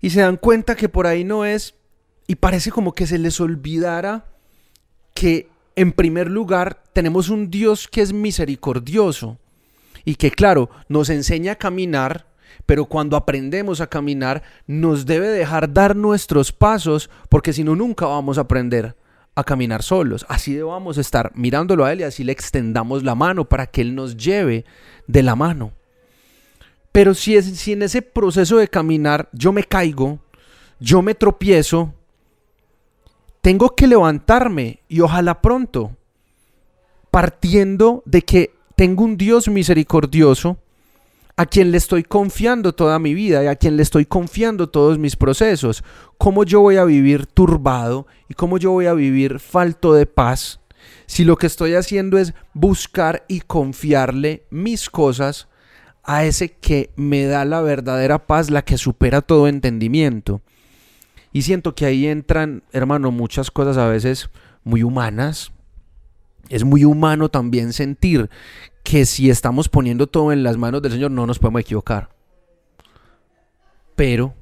Y 0.00 0.10
se 0.10 0.22
dan 0.22 0.38
cuenta 0.38 0.74
que 0.74 0.88
por 0.88 1.06
ahí 1.06 1.22
no 1.22 1.44
es 1.44 1.76
y 2.26 2.34
parece 2.34 2.72
como 2.72 2.92
que 2.92 3.06
se 3.06 3.18
les 3.18 3.40
olvidara 3.40 4.24
que 5.14 5.48
en 5.76 5.92
primer 5.92 6.32
lugar 6.32 6.82
tenemos 6.92 7.28
un 7.28 7.48
Dios 7.48 7.86
que 7.86 8.00
es 8.00 8.12
misericordioso 8.12 9.38
y 10.04 10.16
que 10.16 10.32
claro, 10.32 10.68
nos 10.88 11.10
enseña 11.10 11.52
a 11.52 11.58
caminar, 11.58 12.26
pero 12.66 12.86
cuando 12.86 13.16
aprendemos 13.16 13.80
a 13.80 13.86
caminar 13.86 14.42
nos 14.66 15.06
debe 15.06 15.28
dejar 15.28 15.72
dar 15.72 15.96
nuestros 15.96 16.52
pasos 16.52 17.10
porque 17.28 17.52
si 17.52 17.64
no 17.64 17.76
nunca 17.76 18.06
vamos 18.06 18.38
a 18.38 18.42
aprender 18.42 18.96
a 19.34 19.44
caminar 19.44 19.82
solos. 19.82 20.26
Así 20.28 20.54
debamos 20.54 20.98
estar 20.98 21.32
mirándolo 21.34 21.84
a 21.84 21.92
Él 21.92 22.00
y 22.00 22.04
así 22.04 22.24
le 22.24 22.32
extendamos 22.32 23.02
la 23.02 23.14
mano 23.14 23.48
para 23.48 23.66
que 23.66 23.80
Él 23.80 23.94
nos 23.94 24.16
lleve 24.16 24.64
de 25.06 25.22
la 25.22 25.36
mano. 25.36 25.72
Pero 26.92 27.14
si, 27.14 27.36
es, 27.36 27.46
si 27.58 27.72
en 27.72 27.82
ese 27.82 28.02
proceso 28.02 28.58
de 28.58 28.68
caminar 28.68 29.28
yo 29.32 29.52
me 29.52 29.64
caigo, 29.64 30.18
yo 30.78 31.00
me 31.00 31.14
tropiezo, 31.14 31.94
tengo 33.40 33.74
que 33.74 33.86
levantarme 33.86 34.80
y 34.88 35.00
ojalá 35.00 35.40
pronto, 35.40 35.96
partiendo 37.10 38.02
de 38.04 38.22
que 38.22 38.54
tengo 38.76 39.04
un 39.04 39.16
Dios 39.16 39.48
misericordioso 39.48 40.58
a 41.36 41.46
quien 41.46 41.70
le 41.70 41.78
estoy 41.78 42.02
confiando 42.02 42.74
toda 42.74 42.98
mi 42.98 43.14
vida 43.14 43.42
y 43.42 43.46
a 43.46 43.56
quien 43.56 43.76
le 43.76 43.82
estoy 43.82 44.04
confiando 44.04 44.68
todos 44.68 44.98
mis 44.98 45.16
procesos. 45.16 45.82
¿Cómo 46.18 46.44
yo 46.44 46.60
voy 46.60 46.76
a 46.76 46.84
vivir 46.84 47.26
turbado 47.26 48.06
y 48.28 48.34
cómo 48.34 48.58
yo 48.58 48.70
voy 48.70 48.86
a 48.86 48.94
vivir 48.94 49.38
falto 49.38 49.94
de 49.94 50.06
paz 50.06 50.60
si 51.06 51.24
lo 51.24 51.36
que 51.36 51.46
estoy 51.46 51.74
haciendo 51.74 52.18
es 52.18 52.34
buscar 52.52 53.24
y 53.28 53.40
confiarle 53.40 54.44
mis 54.50 54.90
cosas 54.90 55.48
a 56.04 56.24
ese 56.24 56.52
que 56.52 56.90
me 56.96 57.24
da 57.24 57.44
la 57.44 57.60
verdadera 57.60 58.26
paz, 58.26 58.50
la 58.50 58.62
que 58.62 58.76
supera 58.76 59.20
todo 59.22 59.48
entendimiento? 59.48 60.42
Y 61.32 61.42
siento 61.42 61.74
que 61.74 61.86
ahí 61.86 62.06
entran, 62.06 62.62
hermano, 62.72 63.10
muchas 63.10 63.50
cosas 63.50 63.78
a 63.78 63.88
veces 63.88 64.28
muy 64.64 64.82
humanas. 64.82 65.52
Es 66.52 66.64
muy 66.64 66.84
humano 66.84 67.30
también 67.30 67.72
sentir 67.72 68.28
que 68.82 69.06
si 69.06 69.30
estamos 69.30 69.70
poniendo 69.70 70.06
todo 70.06 70.32
en 70.32 70.42
las 70.42 70.58
manos 70.58 70.82
del 70.82 70.92
Señor 70.92 71.10
no 71.10 71.26
nos 71.26 71.38
podemos 71.38 71.62
equivocar. 71.62 72.10
Pero 73.96 74.34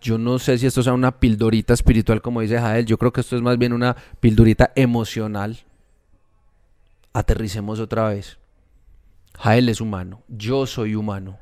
yo 0.00 0.18
no 0.18 0.40
sé 0.40 0.58
si 0.58 0.66
esto 0.66 0.82
sea 0.82 0.94
una 0.94 1.20
pildorita 1.20 1.74
espiritual 1.74 2.20
como 2.20 2.40
dice 2.40 2.58
Jael, 2.58 2.86
yo 2.86 2.98
creo 2.98 3.12
que 3.12 3.20
esto 3.20 3.36
es 3.36 3.42
más 3.42 3.56
bien 3.56 3.72
una 3.72 3.94
pildorita 4.18 4.72
emocional. 4.74 5.60
Aterricemos 7.12 7.78
otra 7.78 8.08
vez. 8.08 8.38
Jael 9.38 9.68
es 9.68 9.80
humano, 9.80 10.24
yo 10.26 10.66
soy 10.66 10.96
humano 10.96 11.38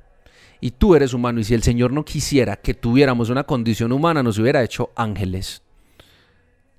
y 0.61 0.73
tú 0.73 0.95
eres 0.95 1.15
humano 1.15 1.41
y 1.41 1.45
si 1.45 1.55
el 1.55 1.63
Señor 1.63 1.91
no 1.91 2.05
quisiera 2.05 2.57
que 2.57 2.75
tuviéramos 2.75 3.31
una 3.31 3.45
condición 3.45 3.93
humana 3.93 4.23
nos 4.23 4.39
hubiera 4.39 4.63
hecho 4.63 4.91
ángeles. 4.95 5.63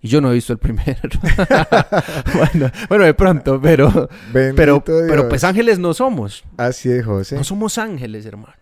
Y 0.02 0.08
yo 0.08 0.20
no 0.20 0.32
he 0.32 0.34
visto 0.34 0.52
el 0.54 0.60
primero. 0.60 0.98
bueno, 2.90 3.06
de 3.06 3.14
pronto, 3.14 3.62
pero, 3.62 4.10
pero, 4.34 4.84
pero 4.84 5.30
pues 5.30 5.44
ángeles 5.44 5.78
no 5.78 5.94
somos. 5.94 6.44
Así 6.58 6.92
es, 6.92 7.06
José. 7.06 7.36
No 7.36 7.44
somos 7.44 7.78
ángeles, 7.78 8.26
hermano. 8.26 8.56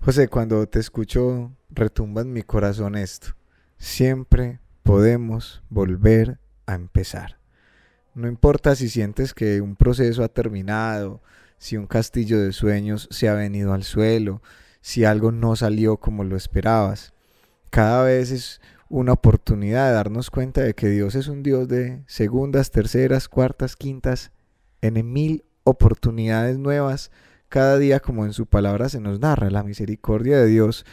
José, 0.00 0.28
cuando 0.28 0.64
te 0.68 0.78
escucho, 0.78 1.50
retumba 1.70 2.22
en 2.22 2.32
mi 2.32 2.42
corazón 2.42 2.94
esto. 2.94 3.28
Siempre 3.78 4.60
podemos 4.84 5.62
volver 5.68 6.38
a 6.66 6.74
empezar. 6.74 7.38
No 8.14 8.28
importa 8.28 8.76
si 8.76 8.88
sientes 8.88 9.34
que 9.34 9.60
un 9.60 9.74
proceso 9.74 10.22
ha 10.22 10.28
terminado, 10.28 11.20
si 11.58 11.76
un 11.76 11.86
castillo 11.88 12.40
de 12.40 12.52
sueños 12.52 13.08
se 13.10 13.28
ha 13.28 13.34
venido 13.34 13.72
al 13.72 13.82
suelo, 13.82 14.40
si 14.80 15.04
algo 15.04 15.32
no 15.32 15.56
salió 15.56 15.96
como 15.96 16.22
lo 16.22 16.36
esperabas. 16.36 17.12
Cada 17.70 18.04
vez 18.04 18.30
es 18.30 18.60
una 18.88 19.12
oportunidad 19.12 19.88
de 19.88 19.94
darnos 19.94 20.30
cuenta 20.30 20.62
de 20.62 20.74
que 20.74 20.88
Dios 20.88 21.14
es 21.14 21.28
un 21.28 21.42
Dios 21.42 21.68
de 21.68 22.02
segundas, 22.06 22.70
terceras, 22.70 23.28
cuartas, 23.28 23.76
quintas, 23.76 24.30
en 24.80 25.12
mil 25.12 25.44
oportunidades 25.64 26.58
nuevas. 26.58 27.10
Cada 27.48 27.78
día, 27.78 28.00
como 28.00 28.24
en 28.24 28.32
su 28.32 28.46
palabra 28.46 28.88
se 28.88 29.00
nos 29.00 29.20
narra, 29.20 29.50
la 29.50 29.62
misericordia 29.62 30.38
de 30.38 30.46
Dios 30.46 30.84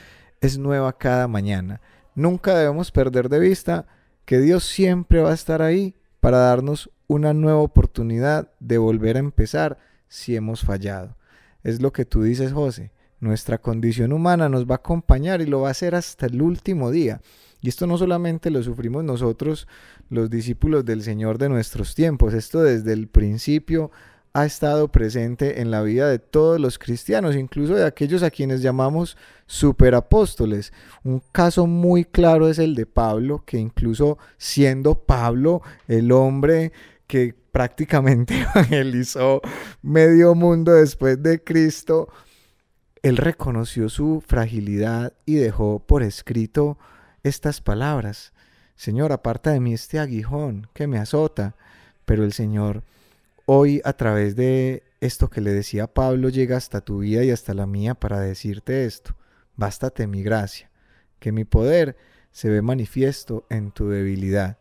es 0.42 0.58
nueva 0.58 0.98
cada 0.98 1.28
mañana. 1.28 1.82
Nunca 2.16 2.56
debemos 2.56 2.92
perder 2.92 3.30
de 3.30 3.40
vista 3.40 3.86
que 4.26 4.40
Dios 4.40 4.64
siempre 4.64 5.22
va 5.22 5.32
a 5.32 5.36
estar 5.36 5.62
ahí 5.62 5.96
para 6.20 6.38
darnos 6.38 6.90
una 7.08 7.34
nueva 7.34 7.60
oportunidad 7.60 8.52
de 8.60 8.78
volver 8.78 9.18
a 9.18 9.20
empezar 9.20 9.78
si 10.08 10.36
hemos 10.36 10.62
fallado. 10.62 11.18
Es 11.64 11.82
lo 11.82 11.92
que 11.94 12.06
tú 12.06 12.24
dices, 12.24 12.54
José. 12.54 12.92
Nuestra 13.20 13.58
condición 13.58 14.12
humana 14.12 14.50
nos 14.50 14.66
va 14.66 14.76
a 14.76 14.78
acompañar 14.78 15.42
y 15.42 15.46
lo 15.46 15.62
va 15.62 15.70
a 15.70 15.72
hacer 15.72 15.96
hasta 15.96 16.26
el 16.26 16.42
último 16.42 16.92
día. 16.92 17.22
Y 17.64 17.70
esto 17.70 17.88
no 17.88 17.98
solamente 17.98 18.52
lo 18.52 18.62
sufrimos 18.62 19.06
nosotros, 19.06 19.68
los 20.10 20.30
discípulos 20.30 20.84
del 20.84 21.02
Señor 21.02 21.38
de 21.38 21.48
nuestros 21.48 21.96
tiempos, 21.96 22.34
esto 22.34 22.62
desde 22.62 22.92
el 22.92 23.08
principio 23.08 23.90
ha 24.34 24.46
estado 24.46 24.90
presente 24.90 25.62
en 25.62 25.72
la 25.72 25.82
vida 25.82 26.10
de 26.10 26.20
todos 26.20 26.60
los 26.60 26.78
cristianos, 26.78 27.38
incluso 27.38 27.76
de 27.76 27.86
aquellos 27.86 28.22
a 28.22 28.32
quienes 28.32 28.62
llamamos 28.62 29.16
superapóstoles. 29.46 30.74
Un 31.04 31.22
caso 31.32 31.66
muy 31.66 32.04
claro 32.04 32.50
es 32.50 32.60
el 32.60 32.76
de 32.76 32.86
Pablo, 32.86 33.44
que 33.46 33.58
incluso 33.58 34.18
siendo 34.38 34.96
Pablo 34.96 35.62
el 35.88 36.12
hombre 36.12 36.74
que 37.08 37.34
prácticamente 37.52 38.42
evangelizó 38.56 39.42
medio 39.82 40.36
mundo 40.36 40.74
después 40.74 41.24
de 41.24 41.42
Cristo, 41.42 42.10
él 43.04 43.16
reconoció 43.16 43.88
su 43.88 44.22
fragilidad 44.26 45.14
y 45.26 45.36
dejó 45.36 45.80
por 45.80 46.04
escrito 46.04 46.78
estas 47.24 47.62
palabras. 47.62 48.34
Señor, 48.76 49.12
aparta 49.12 49.52
de 49.52 49.60
mí 49.60 49.74
este 49.74 50.00
aguijón 50.00 50.68
que 50.74 50.88
me 50.88 51.00
azota. 51.00 51.56
Pero 52.06 52.24
el 52.24 52.34
Señor 52.34 52.84
hoy 53.46 53.82
a 53.84 53.94
través 53.94 54.36
de 54.36 54.84
esto 55.02 55.30
que 55.30 55.42
le 55.42 55.52
decía 55.52 55.88
Pablo 55.88 56.30
llega 56.30 56.58
hasta 56.58 56.82
tu 56.82 57.00
vida 57.00 57.24
y 57.24 57.32
hasta 57.32 57.54
la 57.54 57.66
mía 57.66 57.96
para 57.96 58.20
decirte 58.20 58.86
esto. 58.86 59.16
Bástate 59.56 60.08
mi 60.08 60.24
gracia, 60.24 60.70
que 61.20 61.32
mi 61.32 61.46
poder 61.46 61.96
se 62.32 62.50
ve 62.50 62.62
manifiesto 62.62 63.46
en 63.50 63.72
tu 63.72 63.90
debilidad. 63.90 64.58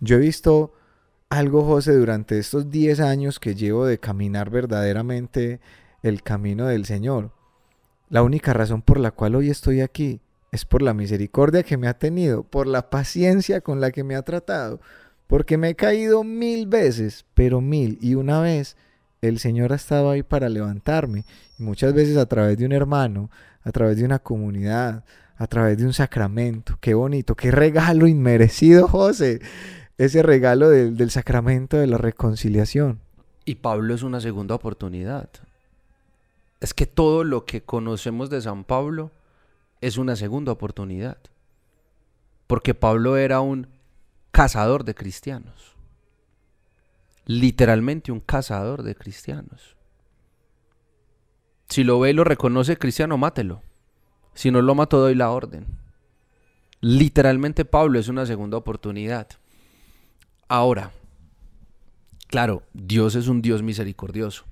Yo 0.00 0.16
he 0.16 0.20
visto 0.20 0.74
algo, 1.28 1.64
José, 1.64 1.92
durante 1.94 2.38
estos 2.38 2.70
10 2.70 3.00
años 3.00 3.40
que 3.40 3.54
llevo 3.54 3.86
de 3.86 3.98
caminar 3.98 4.50
verdaderamente 4.50 5.60
el 6.02 6.22
camino 6.22 6.66
del 6.66 6.86
Señor. 6.86 7.32
La 8.08 8.22
única 8.22 8.52
razón 8.52 8.82
por 8.82 9.00
la 9.00 9.10
cual 9.10 9.34
hoy 9.34 9.50
estoy 9.50 9.80
aquí 9.80 10.20
es 10.54 10.64
por 10.64 10.82
la 10.82 10.94
misericordia 10.94 11.64
que 11.64 11.76
me 11.76 11.88
ha 11.88 11.94
tenido, 11.94 12.44
por 12.44 12.68
la 12.68 12.88
paciencia 12.88 13.60
con 13.60 13.80
la 13.80 13.90
que 13.90 14.04
me 14.04 14.14
ha 14.14 14.22
tratado, 14.22 14.80
porque 15.26 15.58
me 15.58 15.70
he 15.70 15.74
caído 15.74 16.22
mil 16.22 16.68
veces, 16.68 17.24
pero 17.34 17.60
mil 17.60 17.98
y 18.00 18.14
una 18.14 18.40
vez 18.40 18.76
el 19.20 19.40
Señor 19.40 19.72
ha 19.72 19.76
estado 19.76 20.10
ahí 20.10 20.22
para 20.22 20.48
levantarme, 20.48 21.24
y 21.58 21.64
muchas 21.64 21.92
veces 21.92 22.16
a 22.16 22.26
través 22.26 22.56
de 22.56 22.66
un 22.66 22.70
hermano, 22.70 23.30
a 23.64 23.72
través 23.72 23.96
de 23.96 24.04
una 24.04 24.20
comunidad, 24.20 25.02
a 25.38 25.46
través 25.48 25.76
de 25.76 25.86
un 25.86 25.92
sacramento. 25.92 26.78
Qué 26.80 26.94
bonito, 26.94 27.34
qué 27.34 27.50
regalo 27.50 28.06
inmerecido, 28.06 28.86
José, 28.96 29.40
ese 29.98 30.22
regalo 30.22 30.70
del, 30.70 30.96
del 30.96 31.10
sacramento 31.10 31.78
de 31.78 31.88
la 31.88 31.98
reconciliación. 31.98 33.00
Y 33.44 33.56
Pablo 33.56 33.92
es 33.92 34.04
una 34.04 34.20
segunda 34.20 34.54
oportunidad. 34.54 35.28
Es 36.60 36.74
que 36.74 36.86
todo 36.86 37.24
lo 37.24 37.44
que 37.44 37.60
conocemos 37.60 38.30
de 38.30 38.40
San 38.40 38.62
Pablo 38.62 39.10
es 39.86 39.98
una 39.98 40.16
segunda 40.16 40.50
oportunidad. 40.50 41.18
Porque 42.46 42.72
Pablo 42.74 43.18
era 43.18 43.40
un 43.40 43.68
cazador 44.30 44.84
de 44.84 44.94
cristianos. 44.94 45.74
Literalmente 47.26 48.10
un 48.10 48.20
cazador 48.20 48.82
de 48.82 48.94
cristianos. 48.94 49.76
Si 51.68 51.84
lo 51.84 52.00
ve 52.00 52.10
y 52.10 52.12
lo 52.14 52.24
reconoce 52.24 52.78
cristiano, 52.78 53.18
mátelo. 53.18 53.62
Si 54.32 54.50
no 54.50 54.62
lo 54.62 54.74
mató, 54.74 55.00
doy 55.00 55.14
la 55.14 55.30
orden. 55.30 55.66
Literalmente 56.80 57.66
Pablo 57.66 57.98
es 57.98 58.08
una 58.08 58.24
segunda 58.24 58.56
oportunidad. 58.56 59.28
Ahora, 60.48 60.92
claro, 62.28 62.62
Dios 62.72 63.16
es 63.16 63.28
un 63.28 63.42
Dios 63.42 63.62
misericordioso. 63.62 64.44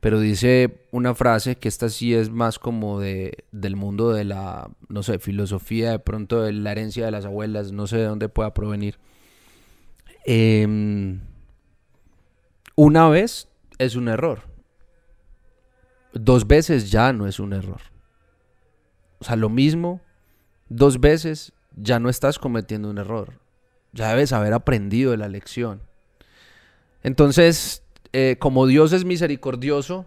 Pero 0.00 0.18
dice 0.18 0.86
una 0.92 1.14
frase 1.14 1.56
que 1.56 1.68
esta 1.68 1.90
sí 1.90 2.14
es 2.14 2.30
más 2.30 2.58
como 2.58 3.00
de, 3.00 3.44
del 3.52 3.76
mundo 3.76 4.12
de 4.12 4.24
la, 4.24 4.70
no 4.88 5.02
sé, 5.02 5.18
filosofía, 5.18 5.90
de 5.90 5.98
pronto 5.98 6.42
de 6.42 6.52
la 6.52 6.72
herencia 6.72 7.04
de 7.04 7.10
las 7.10 7.26
abuelas, 7.26 7.70
no 7.72 7.86
sé 7.86 7.98
de 7.98 8.04
dónde 8.04 8.30
pueda 8.30 8.54
provenir. 8.54 8.98
Em, 10.24 11.20
una 12.76 13.08
vez 13.10 13.48
es 13.76 13.94
un 13.94 14.08
error. 14.08 14.42
Dos 16.14 16.46
veces 16.46 16.90
ya 16.90 17.12
no 17.12 17.26
es 17.26 17.38
un 17.38 17.52
error. 17.52 17.82
O 19.18 19.24
sea, 19.24 19.36
lo 19.36 19.50
mismo, 19.50 20.00
dos 20.70 20.98
veces 20.98 21.52
ya 21.76 22.00
no 22.00 22.08
estás 22.08 22.38
cometiendo 22.38 22.88
un 22.88 22.98
error. 22.98 23.38
ya 23.92 24.10
debes 24.10 24.32
haber 24.32 24.52
aprendido 24.52 25.10
de 25.10 25.16
la 25.16 25.28
lección. 25.28 25.82
Entonces, 27.02 27.82
eh, 28.12 28.36
como 28.38 28.66
Dios 28.66 28.92
es 28.92 29.04
misericordioso, 29.04 30.06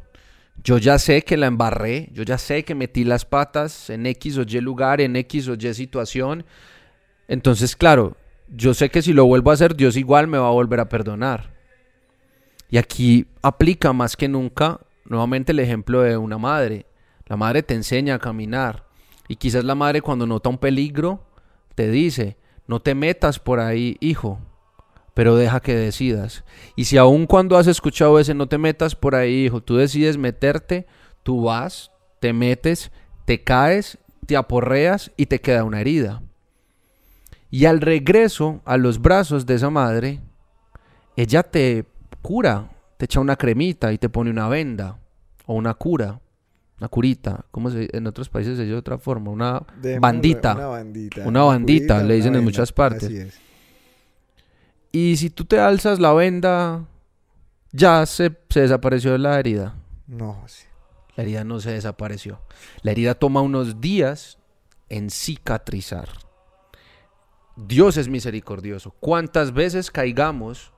yo 0.63 0.77
ya 0.77 0.99
sé 0.99 1.23
que 1.23 1.37
la 1.37 1.47
embarré, 1.47 2.09
yo 2.13 2.23
ya 2.23 2.37
sé 2.37 2.63
que 2.63 2.75
metí 2.75 3.03
las 3.03 3.25
patas 3.25 3.89
en 3.89 4.05
X 4.05 4.37
o 4.37 4.43
Y 4.43 4.59
lugar, 4.61 5.01
en 5.01 5.15
X 5.15 5.47
o 5.47 5.55
Y 5.55 5.73
situación. 5.73 6.45
Entonces, 7.27 7.75
claro, 7.75 8.15
yo 8.49 8.73
sé 8.73 8.89
que 8.89 9.01
si 9.01 9.13
lo 9.13 9.25
vuelvo 9.25 9.51
a 9.51 9.55
hacer, 9.55 9.75
Dios 9.75 9.97
igual 9.97 10.27
me 10.27 10.37
va 10.37 10.47
a 10.47 10.51
volver 10.51 10.79
a 10.79 10.89
perdonar. 10.89 11.53
Y 12.69 12.77
aquí 12.77 13.27
aplica 13.41 13.93
más 13.93 14.15
que 14.15 14.27
nunca 14.27 14.79
nuevamente 15.05 15.51
el 15.51 15.59
ejemplo 15.59 16.01
de 16.01 16.17
una 16.17 16.37
madre. 16.37 16.85
La 17.27 17.37
madre 17.37 17.63
te 17.63 17.73
enseña 17.73 18.15
a 18.15 18.19
caminar. 18.19 18.85
Y 19.27 19.35
quizás 19.37 19.63
la 19.63 19.75
madre 19.75 20.01
cuando 20.01 20.25
nota 20.25 20.49
un 20.49 20.57
peligro, 20.57 21.25
te 21.75 21.89
dice, 21.89 22.37
no 22.67 22.81
te 22.81 22.95
metas 22.95 23.39
por 23.39 23.59
ahí, 23.59 23.97
hijo, 23.99 24.39
pero 25.13 25.35
deja 25.35 25.59
que 25.59 25.75
decidas. 25.75 26.43
Y 26.75 26.85
si 26.85 26.97
aun 26.97 27.27
cuando 27.27 27.57
has 27.57 27.67
escuchado 27.67 28.19
ese 28.19 28.33
no 28.33 28.47
te 28.47 28.57
metas 28.57 28.95
por 28.95 29.15
ahí, 29.15 29.45
hijo, 29.45 29.61
tú 29.61 29.75
decides 29.75 30.17
meterte, 30.17 30.87
tú 31.23 31.43
vas, 31.43 31.91
te 32.19 32.33
metes, 32.33 32.91
te 33.25 33.43
caes, 33.43 33.97
te 34.25 34.35
aporreas 34.35 35.11
y 35.17 35.27
te 35.27 35.41
queda 35.41 35.63
una 35.63 35.81
herida. 35.81 36.21
Y 37.49 37.65
al 37.65 37.81
regreso 37.81 38.61
a 38.65 38.77
los 38.77 38.99
brazos 38.99 39.45
de 39.45 39.55
esa 39.55 39.69
madre, 39.69 40.19
ella 41.15 41.43
te 41.43 41.85
cura, 42.21 42.71
te 42.97 43.05
echa 43.05 43.19
una 43.19 43.35
cremita 43.35 43.93
y 43.93 43.99
te 43.99 44.09
pone 44.09 44.31
una 44.31 44.47
venda 44.47 44.97
o 45.45 45.53
una 45.53 45.75
cura, 45.75 46.19
una 46.79 46.87
curita, 46.87 47.45
como 47.51 47.69
en 47.71 48.07
otros 48.07 48.29
países 48.29 48.57
se 48.57 48.63
dice 48.63 48.73
de 48.73 48.79
otra 48.79 48.97
forma, 48.97 49.29
una 49.29 49.63
bandita, 49.99 50.55
una 50.55 50.67
bandita, 50.67 51.27
una 51.27 51.43
bandita, 51.43 52.03
le 52.03 52.15
dicen 52.15 52.35
en 52.35 52.43
muchas 52.43 52.73
partes. 52.73 53.39
Y 54.95 55.17
si 55.17 55.31
tú 55.31 55.43
te 55.43 55.59
alzas 55.59 55.99
la 55.99 56.13
venda, 56.13 56.85
ya 57.71 58.05
se, 58.05 58.31
se 58.47 58.61
desapareció 58.61 59.17
la 59.17 59.39
herida. 59.39 59.75
No, 60.05 60.43
sí. 60.45 60.67
La 61.15 61.23
herida 61.23 61.43
no 61.43 61.59
se 61.59 61.71
desapareció. 61.71 62.39
La 62.83 62.91
herida 62.91 63.15
toma 63.15 63.41
unos 63.41 63.81
días 63.81 64.37
en 64.89 65.09
cicatrizar. 65.09 66.09
Dios 67.55 67.97
es 67.97 68.07
misericordioso. 68.07 68.91
Cuántas 68.99 69.51
veces 69.51 69.89
caigamos, 69.89 70.73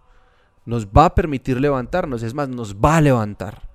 nos 0.65 0.87
va 0.87 1.05
a 1.05 1.15
permitir 1.15 1.59
levantarnos. 1.59 2.23
Es 2.23 2.33
más, 2.33 2.47
nos 2.47 2.77
va 2.77 2.95
a 2.95 3.01
levantar 3.01 3.69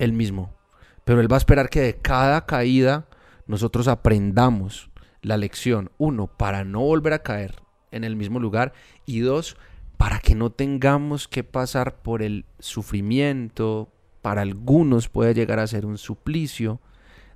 Él 0.00 0.12
mismo. 0.12 0.56
Pero 1.04 1.20
Él 1.20 1.30
va 1.30 1.36
a 1.36 1.38
esperar 1.38 1.70
que 1.70 1.82
de 1.82 1.94
cada 1.94 2.46
caída 2.46 3.06
nosotros 3.46 3.86
aprendamos 3.86 4.90
la 5.22 5.36
lección. 5.36 5.92
Uno, 5.98 6.26
para 6.26 6.64
no 6.64 6.80
volver 6.80 7.12
a 7.12 7.22
caer 7.22 7.62
en 7.90 8.04
el 8.04 8.16
mismo 8.16 8.38
lugar. 8.38 8.72
Y 9.06 9.20
dos, 9.20 9.56
para 9.98 10.20
que 10.20 10.34
no 10.34 10.50
tengamos 10.50 11.28
que 11.28 11.44
pasar 11.44 12.02
por 12.02 12.22
el 12.22 12.46
sufrimiento, 12.60 13.92
para 14.22 14.42
algunos 14.42 15.08
puede 15.08 15.34
llegar 15.34 15.58
a 15.58 15.66
ser 15.66 15.84
un 15.84 15.98
suplicio 15.98 16.80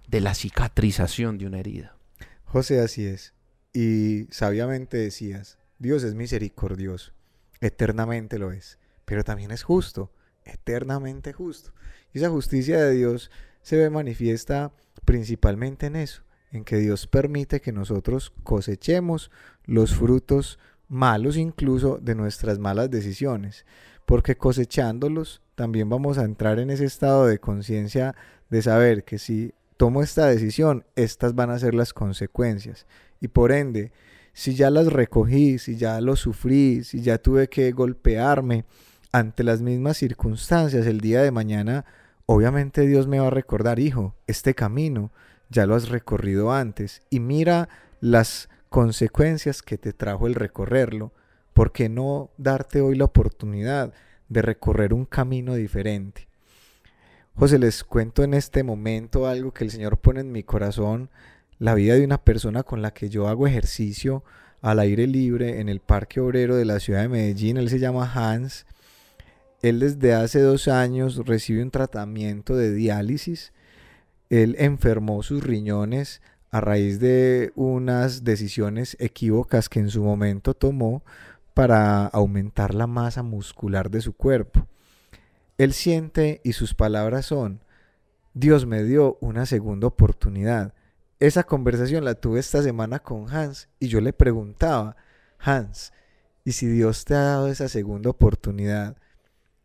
de 0.08 0.20
la 0.20 0.34
cicatrización 0.34 1.38
de 1.38 1.46
una 1.46 1.58
herida. 1.58 1.96
José, 2.44 2.80
así 2.80 3.04
es. 3.04 3.34
Y 3.74 4.26
sabiamente 4.30 4.96
decías, 4.96 5.58
Dios 5.78 6.04
es 6.04 6.14
misericordioso, 6.14 7.12
eternamente 7.60 8.38
lo 8.38 8.52
es, 8.52 8.78
pero 9.04 9.24
también 9.24 9.50
es 9.50 9.64
justo, 9.64 10.12
eternamente 10.44 11.32
justo. 11.32 11.72
Y 12.12 12.18
esa 12.18 12.30
justicia 12.30 12.80
de 12.80 12.92
Dios 12.92 13.30
se 13.62 13.76
ve 13.76 13.90
manifiesta 13.90 14.72
principalmente 15.04 15.86
en 15.86 15.96
eso, 15.96 16.22
en 16.52 16.64
que 16.64 16.76
Dios 16.76 17.06
permite 17.08 17.60
que 17.60 17.72
nosotros 17.72 18.32
cosechemos 18.44 19.30
los 19.64 19.94
frutos 19.94 20.58
malos 20.92 21.38
incluso 21.38 21.98
de 22.02 22.14
nuestras 22.14 22.58
malas 22.58 22.90
decisiones, 22.90 23.64
porque 24.04 24.36
cosechándolos 24.36 25.40
también 25.54 25.88
vamos 25.88 26.18
a 26.18 26.24
entrar 26.24 26.58
en 26.58 26.68
ese 26.68 26.84
estado 26.84 27.26
de 27.26 27.38
conciencia 27.38 28.14
de 28.50 28.60
saber 28.60 29.02
que 29.02 29.18
si 29.18 29.54
tomo 29.78 30.02
esta 30.02 30.26
decisión, 30.26 30.84
estas 30.94 31.34
van 31.34 31.48
a 31.48 31.58
ser 31.58 31.72
las 31.72 31.94
consecuencias. 31.94 32.86
Y 33.20 33.28
por 33.28 33.52
ende, 33.52 33.90
si 34.34 34.54
ya 34.54 34.68
las 34.68 34.92
recogí, 34.92 35.58
si 35.58 35.76
ya 35.76 35.98
lo 36.02 36.14
sufrí, 36.14 36.84
si 36.84 37.00
ya 37.00 37.16
tuve 37.16 37.48
que 37.48 37.72
golpearme 37.72 38.66
ante 39.12 39.44
las 39.44 39.62
mismas 39.62 39.96
circunstancias 39.96 40.86
el 40.86 41.00
día 41.00 41.22
de 41.22 41.30
mañana, 41.30 41.86
obviamente 42.26 42.86
Dios 42.86 43.06
me 43.06 43.18
va 43.18 43.28
a 43.28 43.30
recordar, 43.30 43.78
hijo, 43.78 44.14
este 44.26 44.54
camino 44.54 45.10
ya 45.48 45.64
lo 45.64 45.74
has 45.74 45.88
recorrido 45.88 46.52
antes 46.52 47.00
y 47.08 47.20
mira 47.20 47.70
las 48.00 48.50
consecuencias 48.72 49.60
que 49.60 49.76
te 49.76 49.92
trajo 49.92 50.26
el 50.26 50.34
recorrerlo, 50.34 51.12
¿por 51.52 51.72
qué 51.72 51.90
no 51.90 52.30
darte 52.38 52.80
hoy 52.80 52.96
la 52.96 53.04
oportunidad 53.04 53.92
de 54.30 54.40
recorrer 54.40 54.94
un 54.94 55.04
camino 55.04 55.54
diferente? 55.54 56.26
José, 57.34 57.58
les 57.58 57.84
cuento 57.84 58.24
en 58.24 58.32
este 58.32 58.62
momento 58.62 59.26
algo 59.26 59.52
que 59.52 59.64
el 59.64 59.70
Señor 59.70 59.98
pone 59.98 60.20
en 60.20 60.32
mi 60.32 60.42
corazón, 60.42 61.10
la 61.58 61.74
vida 61.74 61.94
de 61.94 62.04
una 62.04 62.24
persona 62.24 62.62
con 62.62 62.80
la 62.80 62.94
que 62.94 63.10
yo 63.10 63.28
hago 63.28 63.46
ejercicio 63.46 64.24
al 64.62 64.78
aire 64.78 65.06
libre 65.06 65.60
en 65.60 65.68
el 65.68 65.80
Parque 65.80 66.20
Obrero 66.20 66.56
de 66.56 66.64
la 66.64 66.80
ciudad 66.80 67.02
de 67.02 67.08
Medellín. 67.08 67.58
Él 67.58 67.68
se 67.68 67.78
llama 67.78 68.10
Hans. 68.10 68.64
Él 69.60 69.80
desde 69.80 70.14
hace 70.14 70.40
dos 70.40 70.66
años 70.66 71.26
recibe 71.26 71.62
un 71.62 71.70
tratamiento 71.70 72.56
de 72.56 72.72
diálisis. 72.72 73.52
Él 74.30 74.56
enfermó 74.58 75.22
sus 75.22 75.44
riñones 75.44 76.22
a 76.52 76.60
raíz 76.60 77.00
de 77.00 77.50
unas 77.56 78.24
decisiones 78.24 78.96
equívocas 79.00 79.70
que 79.70 79.80
en 79.80 79.88
su 79.88 80.04
momento 80.04 80.52
tomó 80.52 81.02
para 81.54 82.06
aumentar 82.06 82.74
la 82.74 82.86
masa 82.86 83.22
muscular 83.22 83.90
de 83.90 84.02
su 84.02 84.12
cuerpo. 84.12 84.68
Él 85.56 85.72
siente 85.72 86.42
y 86.44 86.52
sus 86.52 86.74
palabras 86.74 87.26
son, 87.26 87.60
Dios 88.34 88.66
me 88.66 88.84
dio 88.84 89.16
una 89.20 89.46
segunda 89.46 89.86
oportunidad. 89.86 90.74
Esa 91.20 91.44
conversación 91.44 92.04
la 92.04 92.14
tuve 92.14 92.40
esta 92.40 92.62
semana 92.62 92.98
con 92.98 93.34
Hans 93.34 93.68
y 93.80 93.88
yo 93.88 94.02
le 94.02 94.12
preguntaba, 94.12 94.96
Hans, 95.38 95.94
¿y 96.44 96.52
si 96.52 96.66
Dios 96.66 97.06
te 97.06 97.14
ha 97.14 97.22
dado 97.22 97.48
esa 97.48 97.68
segunda 97.68 98.10
oportunidad? 98.10 98.98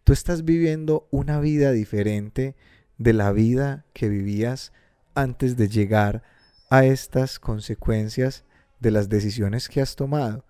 ¿Tú 0.05 0.13
estás 0.13 0.45
viviendo 0.45 1.09
una 1.11 1.41
vida 1.41 1.73
diferente 1.73 2.55
de 2.97 3.11
la 3.11 3.33
vida 3.33 3.85
que 3.91 4.07
vivías 4.07 4.71
antes 5.15 5.57
de 5.57 5.67
llegar 5.67 6.23
a 6.69 6.85
estas 6.85 7.39
consecuencias 7.39 8.45
de 8.79 8.91
las 8.91 9.09
decisiones 9.09 9.69
que 9.69 9.81
has 9.81 9.95
tomado. 9.95 10.45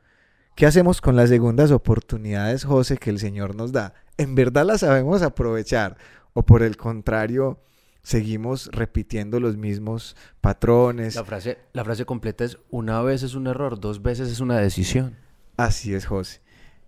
¿Qué 0.56 0.66
hacemos 0.66 1.02
con 1.02 1.16
las 1.16 1.30
segundas 1.30 1.72
oportunidades, 1.72 2.64
José, 2.66 2.98
que 2.98 3.12
el 3.12 3.20
Señor 3.20 3.56
nos 3.56 3.72
da? 3.72 3.94
¿En 4.18 4.34
verdad 4.34 4.66
las 4.66 4.80
sabemos 4.82 5.22
aprovechar? 5.22 5.98
¿O 6.34 6.44
por 6.44 6.64
el 6.64 6.78
contrario, 6.78 7.60
seguimos 8.02 8.70
repitiendo 8.72 9.40
los 9.40 9.56
mismos 9.56 10.16
patrones? 10.42 11.16
La 11.16 11.24
frase, 11.24 11.60
la 11.74 11.84
frase 11.86 12.06
completa 12.06 12.44
es, 12.44 12.58
una 12.72 13.02
vez 13.02 13.22
es 13.22 13.36
un 13.36 13.48
error, 13.48 13.80
dos 13.80 14.02
veces 14.02 14.30
es 14.30 14.40
una 14.40 14.58
decisión. 14.58 15.16
Así 15.58 15.94
es, 15.94 16.08
José. 16.08 16.42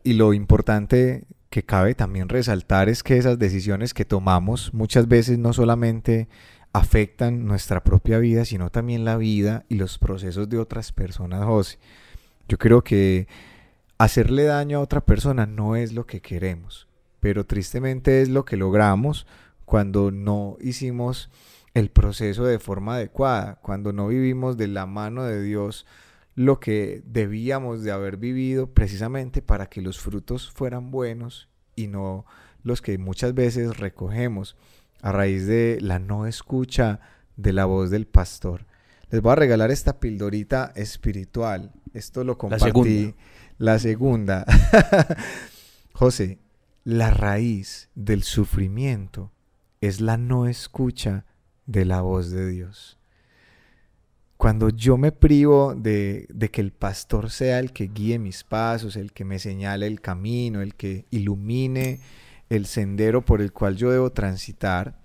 Y 0.03 0.13
lo 0.13 0.33
importante 0.33 1.25
que 1.49 1.63
cabe 1.63 1.93
también 1.95 2.29
resaltar 2.29 2.89
es 2.89 3.03
que 3.03 3.17
esas 3.17 3.37
decisiones 3.37 3.93
que 3.93 4.05
tomamos 4.05 4.73
muchas 4.73 5.07
veces 5.07 5.37
no 5.37 5.53
solamente 5.53 6.27
afectan 6.73 7.45
nuestra 7.45 7.83
propia 7.83 8.19
vida, 8.19 8.45
sino 8.45 8.69
también 8.69 9.05
la 9.05 9.17
vida 9.17 9.65
y 9.69 9.75
los 9.75 9.97
procesos 9.97 10.49
de 10.49 10.59
otras 10.59 10.91
personas, 10.91 11.45
José. 11.45 11.79
Yo 12.47 12.57
creo 12.57 12.83
que 12.83 13.27
hacerle 13.97 14.43
daño 14.43 14.79
a 14.79 14.81
otra 14.81 15.01
persona 15.01 15.45
no 15.45 15.75
es 15.75 15.93
lo 15.93 16.05
que 16.05 16.21
queremos, 16.21 16.87
pero 17.19 17.45
tristemente 17.45 18.21
es 18.21 18.29
lo 18.29 18.45
que 18.45 18.57
logramos 18.57 19.27
cuando 19.65 20.11
no 20.11 20.57
hicimos 20.61 21.29
el 21.73 21.91
proceso 21.91 22.45
de 22.45 22.59
forma 22.59 22.95
adecuada, 22.95 23.59
cuando 23.61 23.93
no 23.93 24.07
vivimos 24.07 24.57
de 24.57 24.67
la 24.67 24.85
mano 24.85 25.23
de 25.23 25.41
Dios 25.41 25.85
lo 26.35 26.59
que 26.59 27.03
debíamos 27.05 27.83
de 27.83 27.91
haber 27.91 28.17
vivido 28.17 28.67
precisamente 28.73 29.41
para 29.41 29.67
que 29.67 29.81
los 29.81 29.99
frutos 29.99 30.49
fueran 30.49 30.89
buenos 30.89 31.49
y 31.75 31.87
no 31.87 32.25
los 32.63 32.81
que 32.81 32.97
muchas 32.97 33.33
veces 33.33 33.77
recogemos 33.77 34.55
a 35.01 35.11
raíz 35.11 35.47
de 35.47 35.77
la 35.81 35.99
no 35.99 36.27
escucha 36.27 36.99
de 37.35 37.53
la 37.53 37.65
voz 37.65 37.89
del 37.89 38.05
pastor. 38.05 38.65
Les 39.09 39.21
voy 39.21 39.31
a 39.31 39.35
regalar 39.35 39.71
esta 39.71 39.99
pildorita 39.99 40.71
espiritual. 40.75 41.71
Esto 41.93 42.23
lo 42.23 42.37
compartí. 42.37 43.15
La 43.57 43.79
segunda. 43.79 44.45
La 44.45 44.59
segunda. 44.59 45.17
José, 45.93 46.39
la 46.83 47.11
raíz 47.11 47.89
del 47.95 48.23
sufrimiento 48.23 49.31
es 49.81 50.01
la 50.01 50.17
no 50.17 50.47
escucha 50.47 51.25
de 51.65 51.85
la 51.85 52.01
voz 52.01 52.31
de 52.31 52.49
Dios. 52.49 52.97
Cuando 54.37 54.69
yo 54.69 54.97
me 54.97 55.11
privo 55.11 55.75
de, 55.75 56.25
de, 56.29 56.49
que 56.49 56.61
el 56.61 56.71
pastor 56.71 57.29
sea 57.29 57.59
el 57.59 57.73
que 57.73 57.87
guíe 57.87 58.19
mis 58.19 58.45
pasos, 58.45 58.95
el 58.95 59.11
que 59.11 59.25
me 59.25 59.37
señale 59.37 59.85
el 59.87 59.99
camino, 59.99 60.61
el 60.61 60.75
que 60.75 61.05
ilumine 61.11 61.99
el 62.49 62.65
sendero 62.65 63.23
por 63.23 63.41
el 63.41 63.53
cual 63.53 63.75
yo 63.75 63.91
debo 63.91 64.11
transitar, 64.11 64.99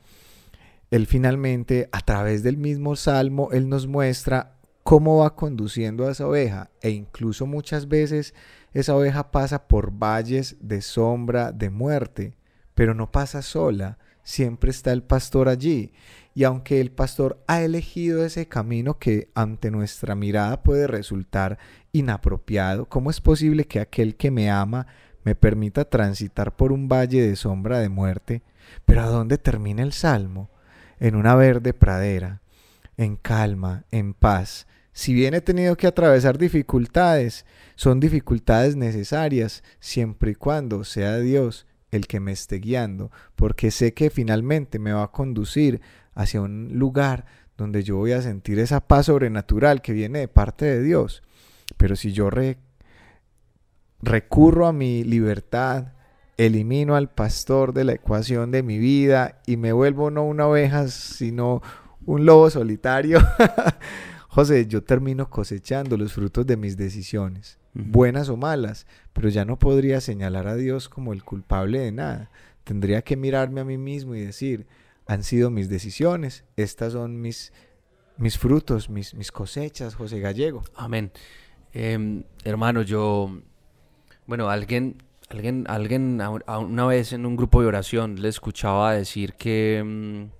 él 0.90 1.06
finalmente, 1.06 1.88
a 1.92 2.00
través 2.00 2.42
del 2.42 2.56
mismo 2.56 2.94
salmo, 2.94 3.50
él 3.52 3.68
nos 3.68 3.86
muestra 3.86 4.54
cómo 4.84 5.18
va 5.18 5.34
conduciendo 5.34 6.06
a 6.06 6.12
esa 6.12 6.28
oveja 6.28 6.70
e 6.82 6.90
incluso 6.90 7.46
muchas 7.46 7.88
veces 7.88 8.34
esa 8.72 8.94
oveja 8.94 9.30
pasa 9.30 9.66
por 9.66 9.90
valles 9.90 10.56
de 10.60 10.82
sombra, 10.82 11.52
de 11.52 11.70
muerte, 11.70 12.36
pero 12.74 12.94
no 12.94 13.10
pasa 13.10 13.40
sola, 13.40 13.98
siempre 14.22 14.70
está 14.70 14.92
el 14.92 15.02
pastor 15.02 15.48
allí. 15.48 15.92
Y 16.34 16.44
aunque 16.44 16.80
el 16.80 16.90
pastor 16.90 17.42
ha 17.46 17.62
elegido 17.62 18.24
ese 18.24 18.46
camino 18.46 18.98
que 18.98 19.30
ante 19.34 19.70
nuestra 19.70 20.14
mirada 20.14 20.62
puede 20.62 20.86
resultar 20.86 21.58
inapropiado, 21.92 22.88
¿cómo 22.88 23.10
es 23.10 23.20
posible 23.20 23.66
que 23.66 23.80
aquel 23.80 24.16
que 24.16 24.30
me 24.30 24.50
ama 24.50 24.86
me 25.24 25.34
permita 25.34 25.84
transitar 25.84 26.54
por 26.54 26.72
un 26.72 26.88
valle 26.88 27.26
de 27.26 27.36
sombra 27.36 27.80
de 27.80 27.88
muerte? 27.88 28.42
Pero 28.84 29.02
¿a 29.02 29.06
dónde 29.06 29.38
termina 29.38 29.82
el 29.82 29.92
salmo? 29.92 30.50
En 31.00 31.16
una 31.16 31.34
verde 31.34 31.74
pradera, 31.74 32.40
en 32.96 33.16
calma, 33.16 33.84
en 33.90 34.14
paz. 34.14 34.66
Si 34.92 35.12
bien 35.12 35.34
he 35.34 35.40
tenido 35.40 35.76
que 35.76 35.88
atravesar 35.88 36.38
dificultades, 36.38 37.44
son 37.74 37.98
dificultades 37.98 38.76
necesarias 38.76 39.64
siempre 39.80 40.32
y 40.32 40.34
cuando 40.36 40.84
sea 40.84 41.18
Dios 41.18 41.66
el 41.90 42.06
que 42.06 42.20
me 42.20 42.32
esté 42.32 42.58
guiando, 42.58 43.10
porque 43.34 43.70
sé 43.70 43.92
que 43.94 44.10
finalmente 44.10 44.78
me 44.78 44.92
va 44.92 45.04
a 45.04 45.10
conducir 45.10 45.80
hacia 46.14 46.40
un 46.40 46.78
lugar 46.78 47.26
donde 47.56 47.82
yo 47.82 47.96
voy 47.96 48.12
a 48.12 48.22
sentir 48.22 48.58
esa 48.58 48.86
paz 48.86 49.06
sobrenatural 49.06 49.80
que 49.82 49.92
viene 49.92 50.20
de 50.20 50.28
parte 50.28 50.64
de 50.64 50.82
Dios. 50.82 51.22
Pero 51.76 51.96
si 51.96 52.12
yo 52.12 52.30
recurro 54.04 54.66
a 54.66 54.72
mi 54.72 55.04
libertad, 55.04 55.92
elimino 56.36 56.96
al 56.96 57.10
pastor 57.10 57.72
de 57.72 57.84
la 57.84 57.92
ecuación 57.92 58.50
de 58.50 58.62
mi 58.62 58.78
vida 58.78 59.40
y 59.46 59.56
me 59.56 59.72
vuelvo 59.72 60.10
no 60.10 60.24
una 60.24 60.46
oveja, 60.46 60.88
sino 60.88 61.62
un 62.06 62.26
lobo 62.26 62.50
solitario, 62.50 63.18
José, 64.28 64.66
yo 64.66 64.82
termino 64.82 65.30
cosechando 65.30 65.96
los 65.96 66.12
frutos 66.12 66.44
de 66.44 66.56
mis 66.56 66.76
decisiones, 66.76 67.58
buenas 67.72 68.28
o 68.28 68.36
malas, 68.36 68.86
pero 69.12 69.28
ya 69.28 69.44
no 69.44 69.58
podría 69.58 70.00
señalar 70.00 70.48
a 70.48 70.56
Dios 70.56 70.88
como 70.88 71.12
el 71.12 71.22
culpable 71.22 71.78
de 71.78 71.92
nada. 71.92 72.30
Tendría 72.64 73.02
que 73.02 73.16
mirarme 73.16 73.60
a 73.60 73.64
mí 73.64 73.78
mismo 73.78 74.14
y 74.14 74.20
decir, 74.20 74.66
han 75.06 75.22
sido 75.22 75.50
mis 75.50 75.68
decisiones, 75.68 76.44
estas 76.56 76.94
son 76.94 77.20
mis, 77.20 77.52
mis 78.16 78.36
frutos, 78.36 78.90
mis, 78.90 79.14
mis 79.14 79.30
cosechas, 79.30 79.94
José 79.94 80.18
Gallego. 80.18 80.64
Amén. 80.74 81.12
Em, 81.72 82.24
hermano, 82.44 82.82
yo, 82.82 83.40
bueno, 84.26 84.48
alguien, 84.48 85.02
alguien, 85.28 85.64
alguien 85.68 86.20
una 86.46 86.86
vez 86.86 87.12
en 87.12 87.26
un 87.26 87.36
grupo 87.36 87.60
de 87.60 87.68
oración 87.68 88.20
le 88.20 88.28
escuchaba 88.28 88.94
decir 88.94 89.34
que, 89.34 89.78
em, 89.78 90.30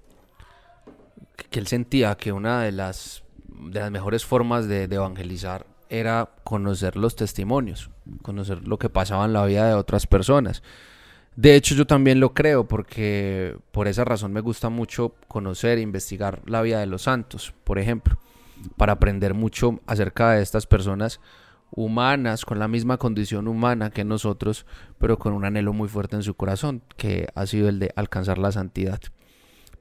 que 1.51 1.59
él 1.59 1.67
sentía 1.67 2.17
que 2.17 2.33
una 2.33 2.63
de 2.63 2.73
las, 2.73 3.25
de 3.49 3.81
las 3.81 3.91
mejores 3.91 4.25
formas 4.25 4.67
de, 4.69 4.89
de 4.89 4.97
evangelizar 4.97 5.67
era 5.89 6.31
conocer 6.45 6.97
los 6.97 7.15
testimonios, 7.15 7.91
conocer 8.23 8.67
lo 8.67 8.79
que 8.79 8.89
pasaba 8.89 9.25
en 9.27 9.33
la 9.33 9.45
vida 9.45 9.69
de 9.69 9.75
otras 9.75 10.07
personas. 10.07 10.63
De 11.37 11.57
hecho, 11.57 11.75
yo 11.75 11.87
también 11.87 12.21
lo 12.21 12.33
creo 12.33 12.67
porque 12.67 13.57
por 13.73 13.89
esa 13.89 14.05
razón 14.05 14.33
me 14.33 14.41
gusta 14.41 14.69
mucho 14.69 15.15
conocer 15.27 15.79
e 15.79 15.83
investigar 15.83 16.41
la 16.47 16.63
vida 16.63 16.79
de 16.79 16.87
los 16.87 17.03
santos, 17.03 17.55
por 17.65 17.79
ejemplo, 17.79 18.19
para 18.77 18.95
aprender 18.95 19.35
mucho 19.35 19.81
acerca 19.87 20.31
de 20.33 20.43
estas 20.43 20.67
personas 20.67 21.21
humanas, 21.75 22.45
con 22.45 22.59
la 22.59 22.69
misma 22.69 22.99
condición 22.99 23.49
humana 23.49 23.91
que 23.91 24.05
nosotros, 24.05 24.67
pero 24.99 25.19
con 25.19 25.33
un 25.33 25.45
anhelo 25.45 25.73
muy 25.73 25.89
fuerte 25.89 26.17
en 26.17 26.23
su 26.23 26.35
corazón, 26.35 26.83
que 26.97 27.29
ha 27.35 27.47
sido 27.47 27.69
el 27.69 27.79
de 27.79 27.93
alcanzar 27.97 28.39
la 28.39 28.53
santidad. 28.53 29.01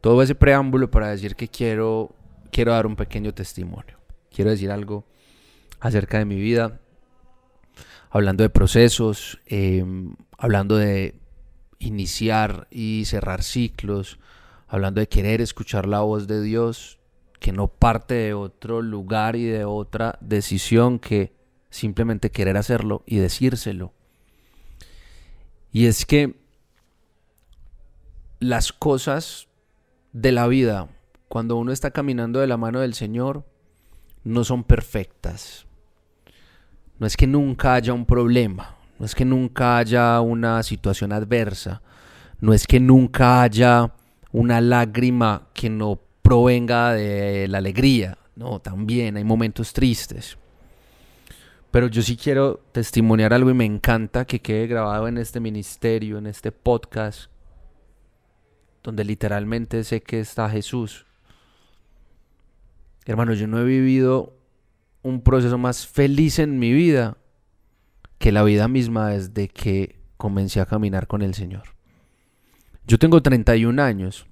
Todo 0.01 0.21
ese 0.21 0.35
preámbulo 0.35 0.89
para 0.91 1.09
decir 1.09 1.35
que 1.35 1.47
quiero, 1.47 2.15
quiero 2.51 2.73
dar 2.73 2.87
un 2.87 2.95
pequeño 2.95 3.33
testimonio. 3.33 3.99
Quiero 4.31 4.51
decir 4.51 4.71
algo 4.71 5.05
acerca 5.79 6.17
de 6.17 6.25
mi 6.25 6.35
vida, 6.35 6.79
hablando 8.09 8.43
de 8.43 8.49
procesos, 8.49 9.39
em, 9.45 10.15
hablando 10.37 10.77
de 10.77 11.15
iniciar 11.79 12.67
y 12.71 13.03
cerrar 13.05 13.43
ciclos, 13.43 14.19
hablando 14.67 14.99
de 14.99 15.07
querer 15.07 15.41
escuchar 15.41 15.87
la 15.87 16.01
voz 16.01 16.27
de 16.27 16.41
Dios, 16.41 16.99
que 17.39 17.51
no 17.51 17.67
parte 17.67 18.13
de 18.13 18.33
otro 18.33 18.81
lugar 18.81 19.35
y 19.35 19.43
de 19.43 19.65
otra 19.65 20.17
decisión 20.21 20.97
que 20.97 21.33
simplemente 21.73 22.29
querer 22.29 22.55
hacerlo 22.55 23.03
y 23.07 23.17
decírselo. 23.17 23.93
Y 25.71 25.87
es 25.87 26.05
que 26.05 26.35
las 28.39 28.71
cosas 28.71 29.47
de 30.11 30.31
la 30.31 30.45
vida, 30.45 30.89
cuando 31.27 31.55
uno 31.55 31.71
está 31.71 31.89
caminando 31.89 32.39
de 32.39 32.47
la 32.47 32.57
mano 32.57 32.79
del 32.79 32.93
Señor, 32.93 33.43
no 34.23 34.43
son 34.43 34.63
perfectas. 34.63 35.65
No 36.99 37.07
es 37.07 37.17
que 37.17 37.25
nunca 37.25 37.73
haya 37.73 37.91
un 37.93 38.05
problema, 38.05 38.77
no 38.99 39.05
es 39.07 39.15
que 39.15 39.25
nunca 39.25 39.77
haya 39.79 40.21
una 40.21 40.61
situación 40.61 41.11
adversa, 41.11 41.81
no 42.39 42.53
es 42.53 42.67
que 42.67 42.79
nunca 42.79 43.41
haya 43.41 43.91
una 44.31 44.61
lágrima 44.61 45.47
que 45.55 45.71
no 45.71 45.99
provenga 46.21 46.93
de 46.93 47.47
la 47.47 47.57
alegría, 47.57 48.19
no, 48.35 48.59
también 48.59 49.17
hay 49.17 49.23
momentos 49.23 49.73
tristes. 49.73 50.37
Pero 51.73 51.87
yo 51.87 52.03
sí 52.03 52.15
quiero 52.15 52.57
testimoniar 52.71 53.33
algo 53.33 53.49
y 53.49 53.55
me 53.55 53.65
encanta 53.65 54.25
que 54.25 54.39
quede 54.39 54.67
grabado 54.67 55.07
en 55.07 55.17
este 55.17 55.39
ministerio, 55.39 56.19
en 56.19 56.27
este 56.27 56.51
podcast, 56.51 57.31
donde 58.83 59.03
literalmente 59.03 59.83
sé 59.83 60.03
que 60.03 60.19
está 60.19 60.47
Jesús. 60.51 61.07
Hermano, 63.07 63.33
yo 63.33 63.47
no 63.47 63.59
he 63.59 63.63
vivido 63.63 64.37
un 65.01 65.23
proceso 65.23 65.57
más 65.57 65.87
feliz 65.87 66.37
en 66.37 66.59
mi 66.59 66.71
vida 66.71 67.17
que 68.19 68.31
la 68.31 68.43
vida 68.43 68.67
misma 68.67 69.09
desde 69.09 69.47
que 69.47 69.99
comencé 70.15 70.61
a 70.61 70.67
caminar 70.67 71.07
con 71.07 71.23
el 71.23 71.33
Señor. 71.33 71.63
Yo 72.85 72.99
tengo 72.99 73.23
31 73.23 73.81
años, 73.81 74.27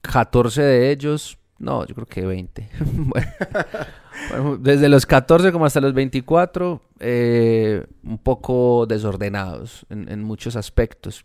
14 0.00 0.62
de 0.62 0.92
ellos, 0.92 1.36
no, 1.62 1.86
yo 1.86 1.94
creo 1.94 2.06
que 2.06 2.26
20. 2.26 2.68
bueno, 4.30 4.56
desde 4.58 4.88
los 4.88 5.06
14 5.06 5.52
como 5.52 5.64
hasta 5.64 5.80
los 5.80 5.94
24, 5.94 6.82
eh, 6.98 7.86
un 8.02 8.18
poco 8.18 8.84
desordenados 8.86 9.86
en, 9.88 10.24
muchos 10.24 10.56
aspectos. 10.56 11.24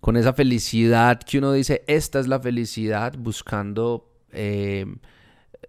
Con 0.00 0.18
esa 0.18 0.34
felicidad 0.34 1.18
que 1.18 1.38
uno 1.38 1.52
dice, 1.52 1.82
esta 1.86 2.20
es 2.20 2.28
la 2.28 2.38
felicidad, 2.38 3.14
buscando 3.18 4.12
eh, 4.32 4.84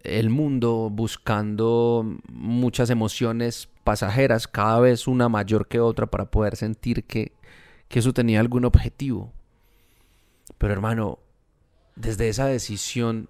el 0.03 0.29
mundo, 0.29 0.89
buscando 0.91 2.17
muchas 2.27 2.89
emociones 2.89 3.69
pasajeras, 3.85 4.45
cada 4.45 4.81
vez 4.81 5.07
una 5.07 5.29
mayor 5.29 5.69
que 5.69 5.79
otra 5.79 6.05
para 6.05 6.29
poder 6.29 6.57
sentir 6.57 7.05
que, 7.05 7.31
eso 7.89 8.13
tenía 8.13 8.41
algún 8.41 8.65
objetivo. 8.65 9.31
Pero 10.57 10.73
hermano, 10.73 11.19
desde 11.95 12.27
esa 12.27 12.45
decisión 12.45 13.29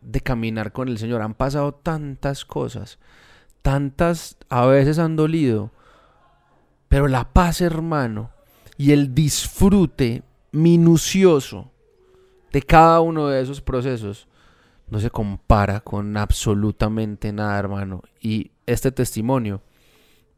de 0.00 0.20
caminar 0.20 0.72
con 0.72 0.88
el 0.88 0.98
Señor 0.98 1.22
han 1.22 1.34
pasado 1.34 1.72
tantas 1.72 2.44
cosas, 2.44 2.98
tantas 3.62 4.36
a 4.48 4.66
veces 4.66 4.98
han 4.98 5.16
dolido, 5.16 5.70
pero 6.88 7.08
la 7.08 7.32
paz, 7.32 7.60
hermano, 7.60 8.30
y 8.76 8.92
el 8.92 9.14
disfrute 9.14 10.22
minucioso 10.52 11.70
de 12.52 12.62
cada 12.62 13.00
uno 13.00 13.28
de 13.28 13.40
esos 13.40 13.60
procesos 13.60 14.26
no 14.88 14.98
se 14.98 15.10
compara 15.10 15.80
con 15.80 16.16
absolutamente 16.16 17.32
nada, 17.32 17.58
hermano. 17.58 18.02
Y 18.20 18.50
este 18.66 18.90
testimonio 18.90 19.62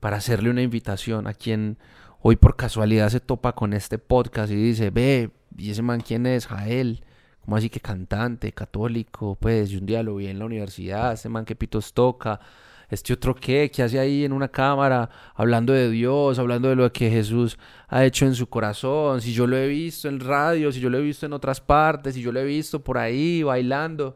para 0.01 0.19
hacerle 0.19 0.51
una 0.51 0.63
invitación 0.63 1.27
a 1.27 1.35
quien 1.35 1.79
hoy 2.21 2.37
por 2.37 2.57
casualidad 2.57 3.09
se 3.09 3.21
topa 3.21 3.55
con 3.55 3.73
este 3.73 3.99
podcast 3.99 4.53
y 4.53 4.57
dice, 4.57 4.91
ve, 4.91 5.31
¿y 5.57 5.71
ese 5.71 5.83
man 5.83 6.01
quién 6.01 6.27
es? 6.27 6.47
Jael. 6.47 7.05
¿Cómo 7.45 7.57
así 7.57 7.69
que 7.69 7.81
cantante, 7.81 8.53
católico? 8.53 9.37
Pues 9.41 9.71
yo 9.71 9.81
un 9.81 9.87
día 9.87 10.03
lo 10.03 10.17
vi 10.17 10.29
en 10.29 10.39
la 10.39 10.45
universidad, 10.45 11.13
ese 11.13 11.29
man 11.29 11.45
que 11.45 11.57
pitos 11.57 11.93
toca, 11.93 12.41
este 12.89 13.13
otro 13.13 13.35
qué, 13.35 13.71
¿qué 13.71 13.83
hace 13.83 13.99
ahí 13.99 14.25
en 14.25 14.33
una 14.33 14.49
cámara 14.49 15.11
hablando 15.35 15.73
de 15.73 15.91
Dios, 15.91 16.39
hablando 16.39 16.69
de 16.69 16.77
lo 16.77 16.93
que 16.93 17.11
Jesús 17.11 17.59
ha 17.89 18.05
hecho 18.05 18.27
en 18.27 18.35
su 18.35 18.49
corazón? 18.49 19.21
Si 19.21 19.33
yo 19.33 19.47
lo 19.47 19.57
he 19.57 19.67
visto 19.67 20.09
en 20.09 20.21
radio, 20.21 20.71
si 20.71 20.79
yo 20.79 20.89
lo 20.89 20.99
he 20.99 21.03
visto 21.03 21.27
en 21.27 21.33
otras 21.33 21.61
partes, 21.61 22.15
si 22.15 22.23
yo 22.23 22.31
lo 22.31 22.41
he 22.41 22.45
visto 22.45 22.85
por 22.85 22.99
ahí 22.99 23.43
bailando. 23.43 24.15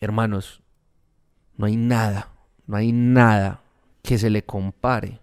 Hermanos, 0.00 0.62
no 1.56 1.66
hay 1.66 1.76
nada, 1.76 2.30
no 2.66 2.76
hay 2.76 2.92
nada 2.92 3.62
que 4.02 4.18
se 4.18 4.30
le 4.30 4.44
compare 4.44 5.20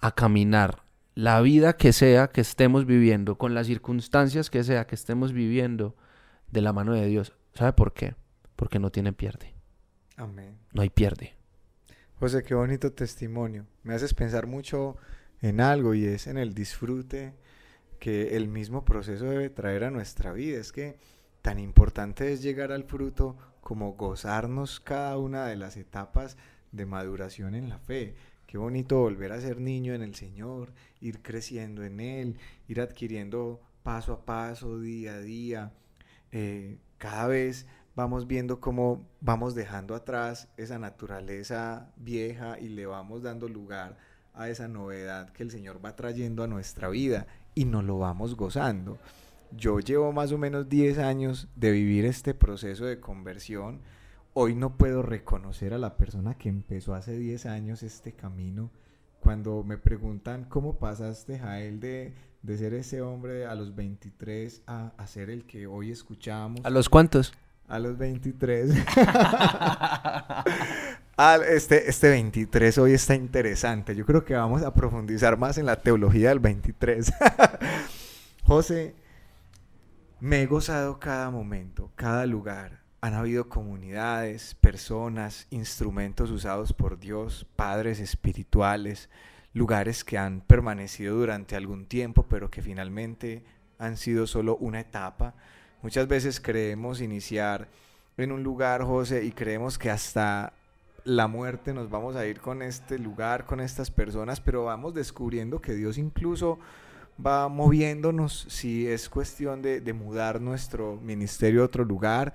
a 0.00 0.12
caminar 0.12 0.81
la 1.14 1.40
vida 1.40 1.76
que 1.76 1.92
sea 1.92 2.28
que 2.28 2.40
estemos 2.40 2.86
viviendo, 2.86 3.36
con 3.36 3.54
las 3.54 3.66
circunstancias 3.66 4.50
que 4.50 4.64
sea 4.64 4.86
que 4.86 4.94
estemos 4.94 5.32
viviendo, 5.32 5.96
de 6.50 6.60
la 6.60 6.72
mano 6.72 6.92
de 6.92 7.06
Dios. 7.06 7.32
¿Sabe 7.54 7.72
por 7.72 7.92
qué? 7.92 8.14
Porque 8.56 8.78
no 8.78 8.90
tiene 8.90 9.12
pierde. 9.12 9.54
Amén. 10.16 10.58
No 10.72 10.82
hay 10.82 10.90
pierde. 10.90 11.34
José, 12.20 12.42
qué 12.42 12.54
bonito 12.54 12.92
testimonio. 12.92 13.66
Me 13.82 13.94
haces 13.94 14.14
pensar 14.14 14.46
mucho 14.46 14.96
en 15.40 15.60
algo 15.60 15.94
y 15.94 16.04
es 16.04 16.26
en 16.26 16.38
el 16.38 16.54
disfrute 16.54 17.34
que 17.98 18.36
el 18.36 18.48
mismo 18.48 18.84
proceso 18.84 19.24
debe 19.24 19.50
traer 19.50 19.84
a 19.84 19.90
nuestra 19.90 20.32
vida. 20.32 20.58
Es 20.58 20.72
que 20.72 20.98
tan 21.40 21.58
importante 21.58 22.32
es 22.32 22.42
llegar 22.42 22.70
al 22.70 22.84
fruto 22.84 23.36
como 23.60 23.94
gozarnos 23.94 24.80
cada 24.80 25.18
una 25.18 25.46
de 25.46 25.56
las 25.56 25.76
etapas 25.76 26.36
de 26.70 26.86
maduración 26.86 27.54
en 27.54 27.68
la 27.68 27.78
fe. 27.78 28.14
Qué 28.52 28.58
bonito 28.58 28.98
volver 28.98 29.32
a 29.32 29.40
ser 29.40 29.62
niño 29.62 29.94
en 29.94 30.02
el 30.02 30.14
Señor, 30.14 30.74
ir 31.00 31.22
creciendo 31.22 31.84
en 31.84 32.00
Él, 32.00 32.36
ir 32.68 32.82
adquiriendo 32.82 33.62
paso 33.82 34.12
a 34.12 34.26
paso, 34.26 34.78
día 34.78 35.14
a 35.14 35.20
día. 35.20 35.72
Eh, 36.32 36.76
cada 36.98 37.28
vez 37.28 37.66
vamos 37.96 38.26
viendo 38.26 38.60
cómo 38.60 39.08
vamos 39.22 39.54
dejando 39.54 39.94
atrás 39.94 40.50
esa 40.58 40.78
naturaleza 40.78 41.94
vieja 41.96 42.58
y 42.60 42.68
le 42.68 42.84
vamos 42.84 43.22
dando 43.22 43.48
lugar 43.48 43.96
a 44.34 44.50
esa 44.50 44.68
novedad 44.68 45.30
que 45.30 45.44
el 45.44 45.50
Señor 45.50 45.82
va 45.82 45.96
trayendo 45.96 46.42
a 46.42 46.46
nuestra 46.46 46.90
vida 46.90 47.26
y 47.54 47.64
nos 47.64 47.84
lo 47.84 48.00
vamos 48.00 48.36
gozando. 48.36 48.98
Yo 49.56 49.80
llevo 49.80 50.12
más 50.12 50.30
o 50.30 50.36
menos 50.36 50.68
10 50.68 50.98
años 50.98 51.48
de 51.56 51.70
vivir 51.70 52.04
este 52.04 52.34
proceso 52.34 52.84
de 52.84 53.00
conversión. 53.00 53.80
Hoy 54.34 54.54
no 54.54 54.78
puedo 54.78 55.02
reconocer 55.02 55.74
a 55.74 55.78
la 55.78 55.98
persona 55.98 56.38
que 56.38 56.48
empezó 56.48 56.94
hace 56.94 57.18
10 57.18 57.44
años 57.44 57.82
este 57.82 58.12
camino. 58.12 58.70
Cuando 59.20 59.62
me 59.62 59.76
preguntan 59.76 60.46
cómo 60.46 60.78
pasaste, 60.78 61.38
Jael, 61.38 61.80
de, 61.80 62.14
de 62.40 62.56
ser 62.56 62.72
ese 62.72 63.02
hombre 63.02 63.44
a 63.44 63.54
los 63.54 63.74
23 63.74 64.62
a, 64.66 64.92
a 64.96 65.06
ser 65.06 65.28
el 65.28 65.44
que 65.44 65.66
hoy 65.66 65.90
escuchamos. 65.90 66.64
¿A 66.64 66.70
los 66.70 66.88
cuántos? 66.88 67.34
A 67.68 67.78
los 67.78 67.98
23. 67.98 68.70
este, 71.50 71.90
este 71.90 72.08
23 72.08 72.78
hoy 72.78 72.94
está 72.94 73.14
interesante. 73.14 73.94
Yo 73.94 74.06
creo 74.06 74.24
que 74.24 74.32
vamos 74.32 74.62
a 74.62 74.72
profundizar 74.72 75.36
más 75.36 75.58
en 75.58 75.66
la 75.66 75.76
teología 75.76 76.30
del 76.30 76.40
23. 76.40 77.12
José, 78.44 78.94
me 80.20 80.40
he 80.40 80.46
gozado 80.46 80.98
cada 80.98 81.30
momento, 81.30 81.90
cada 81.96 82.24
lugar. 82.24 82.81
Han 83.02 83.14
habido 83.14 83.48
comunidades, 83.48 84.54
personas, 84.54 85.48
instrumentos 85.50 86.30
usados 86.30 86.72
por 86.72 87.00
Dios, 87.00 87.44
padres 87.56 87.98
espirituales, 87.98 89.10
lugares 89.54 90.04
que 90.04 90.18
han 90.18 90.40
permanecido 90.40 91.16
durante 91.16 91.56
algún 91.56 91.86
tiempo, 91.86 92.24
pero 92.28 92.48
que 92.48 92.62
finalmente 92.62 93.42
han 93.78 93.96
sido 93.96 94.28
solo 94.28 94.56
una 94.56 94.78
etapa. 94.78 95.34
Muchas 95.82 96.06
veces 96.06 96.40
creemos 96.40 97.00
iniciar 97.00 97.66
en 98.16 98.30
un 98.30 98.44
lugar, 98.44 98.84
José, 98.84 99.24
y 99.24 99.32
creemos 99.32 99.78
que 99.78 99.90
hasta 99.90 100.52
la 101.04 101.26
muerte 101.26 101.74
nos 101.74 101.90
vamos 101.90 102.14
a 102.14 102.24
ir 102.24 102.40
con 102.40 102.62
este 102.62 103.00
lugar, 103.00 103.46
con 103.46 103.58
estas 103.58 103.90
personas, 103.90 104.40
pero 104.40 104.66
vamos 104.66 104.94
descubriendo 104.94 105.60
que 105.60 105.74
Dios 105.74 105.98
incluso 105.98 106.60
va 107.24 107.48
moviéndonos 107.48 108.46
si 108.48 108.86
es 108.86 109.08
cuestión 109.08 109.60
de, 109.60 109.80
de, 109.80 109.92
mudar 109.92 110.40
nuestro 110.40 111.00
ministerio 111.02 111.62
a 111.62 111.64
otro 111.64 111.84
lugar, 111.84 112.32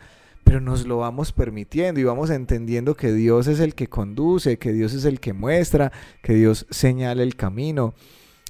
pero 0.47 0.61
nos 0.61 0.87
lo 0.87 0.99
vamos 0.99 1.33
permitiendo 1.33 1.99
y 1.99 2.05
vamos 2.05 2.29
entendiendo 2.29 2.95
que 2.95 3.11
Dios 3.11 3.47
es 3.47 3.59
el 3.59 3.75
que 3.75 3.87
conduce, 3.87 4.57
que 4.57 4.71
Dios 4.71 4.93
es 4.93 5.03
el 5.03 5.19
que 5.19 5.33
muestra, 5.33 5.91
que 6.21 6.35
Dios 6.35 6.65
señala 6.69 7.21
el 7.21 7.35
camino. 7.35 7.93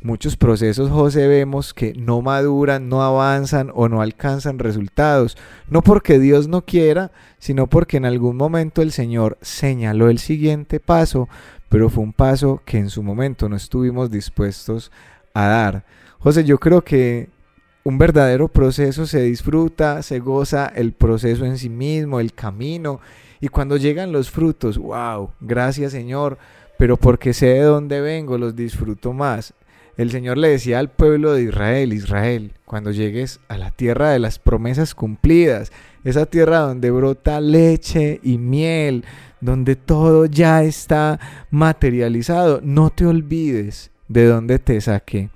Muchos 0.03 0.37
procesos, 0.37 0.91
José, 0.91 1.27
vemos 1.27 1.73
que 1.73 1.93
no 1.95 2.21
maduran, 2.21 2.87
no 2.87 3.01
avanzan 3.01 3.71
o 3.73 3.89
no 3.89 4.03
alcanzan 4.03 4.59
resultados, 4.59 5.37
no 5.71 5.81
porque 5.81 6.19
Dios 6.19 6.47
no 6.47 6.65
quiera, 6.65 7.11
sino 7.39 7.65
porque 7.65 7.97
en 7.97 8.05
algún 8.05 8.37
momento 8.37 8.83
el 8.83 8.91
Señor 8.91 9.39
señaló 9.41 10.11
el 10.11 10.19
siguiente 10.19 10.79
paso, 10.79 11.27
pero 11.67 11.89
fue 11.89 12.03
un 12.03 12.13
paso 12.13 12.61
que 12.63 12.77
en 12.77 12.91
su 12.91 13.01
momento 13.01 13.49
no 13.49 13.55
estuvimos 13.55 14.11
dispuestos 14.11 14.91
a 15.33 15.47
dar. 15.47 15.83
José, 16.19 16.43
yo 16.43 16.59
creo 16.59 16.83
que 16.83 17.29
un 17.87 17.97
verdadero 17.97 18.49
proceso 18.49 19.07
se 19.07 19.21
disfruta, 19.21 20.03
se 20.03 20.19
goza 20.19 20.65
el 20.75 20.91
proceso 20.91 21.45
en 21.45 21.57
sí 21.57 21.69
mismo, 21.69 22.19
el 22.19 22.33
camino, 22.33 22.99
y 23.39 23.47
cuando 23.47 23.77
llegan 23.77 24.11
los 24.11 24.29
frutos, 24.29 24.77
wow, 24.77 25.31
gracias 25.39 25.93
Señor, 25.93 26.37
pero 26.77 26.97
porque 26.97 27.31
sé 27.31 27.45
de 27.45 27.61
dónde 27.61 28.01
vengo, 28.01 28.37
los 28.37 28.57
disfruto 28.57 29.13
más. 29.13 29.53
El 29.95 30.11
Señor 30.11 30.37
le 30.37 30.49
decía 30.49 30.79
al 30.79 30.89
pueblo 30.89 31.31
de 31.31 31.43
Israel, 31.43 31.93
Israel, 31.93 32.51
cuando 32.65 32.91
llegues 32.91 33.39
a 33.47 33.57
la 33.57 33.71
tierra 33.71 34.09
de 34.09 34.19
las 34.19 34.37
promesas 34.37 34.93
cumplidas, 34.93 35.71
esa 36.03 36.25
tierra 36.25 36.59
donde 36.59 36.91
brota 36.91 37.39
leche 37.39 38.19
y 38.21 38.37
miel, 38.37 39.05
donde 39.39 39.77
todo 39.77 40.25
ya 40.25 40.61
está 40.61 41.21
materializado, 41.51 42.59
no 42.61 42.89
te 42.89 43.05
olvides 43.05 43.91
de 44.09 44.25
dónde 44.25 44.59
te 44.59 44.81
saqué. 44.81 45.29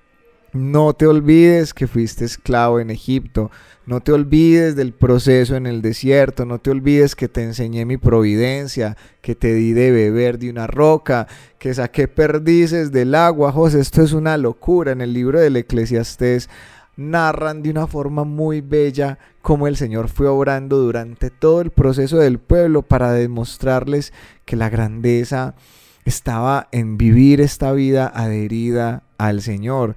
No 0.54 0.94
te 0.94 1.08
olvides 1.08 1.74
que 1.74 1.88
fuiste 1.88 2.26
esclavo 2.26 2.82
en 2.82 2.90
Egipto. 2.90 3.52
No 3.86 4.02
te 4.02 4.12
olvides 4.12 4.76
del 4.76 4.94
proceso 4.94 5.56
en 5.56 5.66
el 5.66 5.82
desierto. 5.82 6.46
No 6.46 6.60
te 6.60 6.72
olvides 6.72 7.16
que 7.16 7.30
te 7.30 7.42
enseñé 7.44 7.86
mi 7.86 7.96
providencia, 7.96 8.98
que 9.22 9.34
te 9.34 9.54
di 9.54 9.72
de 9.72 9.92
beber 9.92 10.40
de 10.40 10.50
una 10.50 10.68
roca, 10.68 11.28
que 11.58 11.74
saqué 11.74 12.10
perdices 12.10 12.92
del 12.92 13.16
agua. 13.16 13.54
José, 13.54 13.80
esto 13.80 14.02
es 14.02 14.12
una 14.12 14.36
locura. 14.36 14.92
En 14.92 15.00
el 15.00 15.14
libro 15.14 15.40
del 15.40 15.56
Eclesiastés 15.56 16.50
narran 16.98 17.64
de 17.64 17.70
una 17.70 17.88
forma 17.88 18.26
muy 18.26 18.60
bella 18.60 19.20
cómo 19.42 19.68
el 19.68 19.78
Señor 19.78 20.10
fue 20.10 20.28
obrando 20.28 20.78
durante 20.78 21.30
todo 21.30 21.62
el 21.62 21.72
proceso 21.72 22.18
del 22.18 22.40
pueblo 22.40 22.82
para 22.82 23.14
demostrarles 23.14 24.12
que 24.44 24.58
la 24.58 24.70
grandeza 24.70 25.56
estaba 26.04 26.68
en 26.74 26.98
vivir 26.98 27.40
esta 27.40 27.72
vida 27.72 28.12
adherida 28.14 29.04
al 29.18 29.42
Señor. 29.42 29.96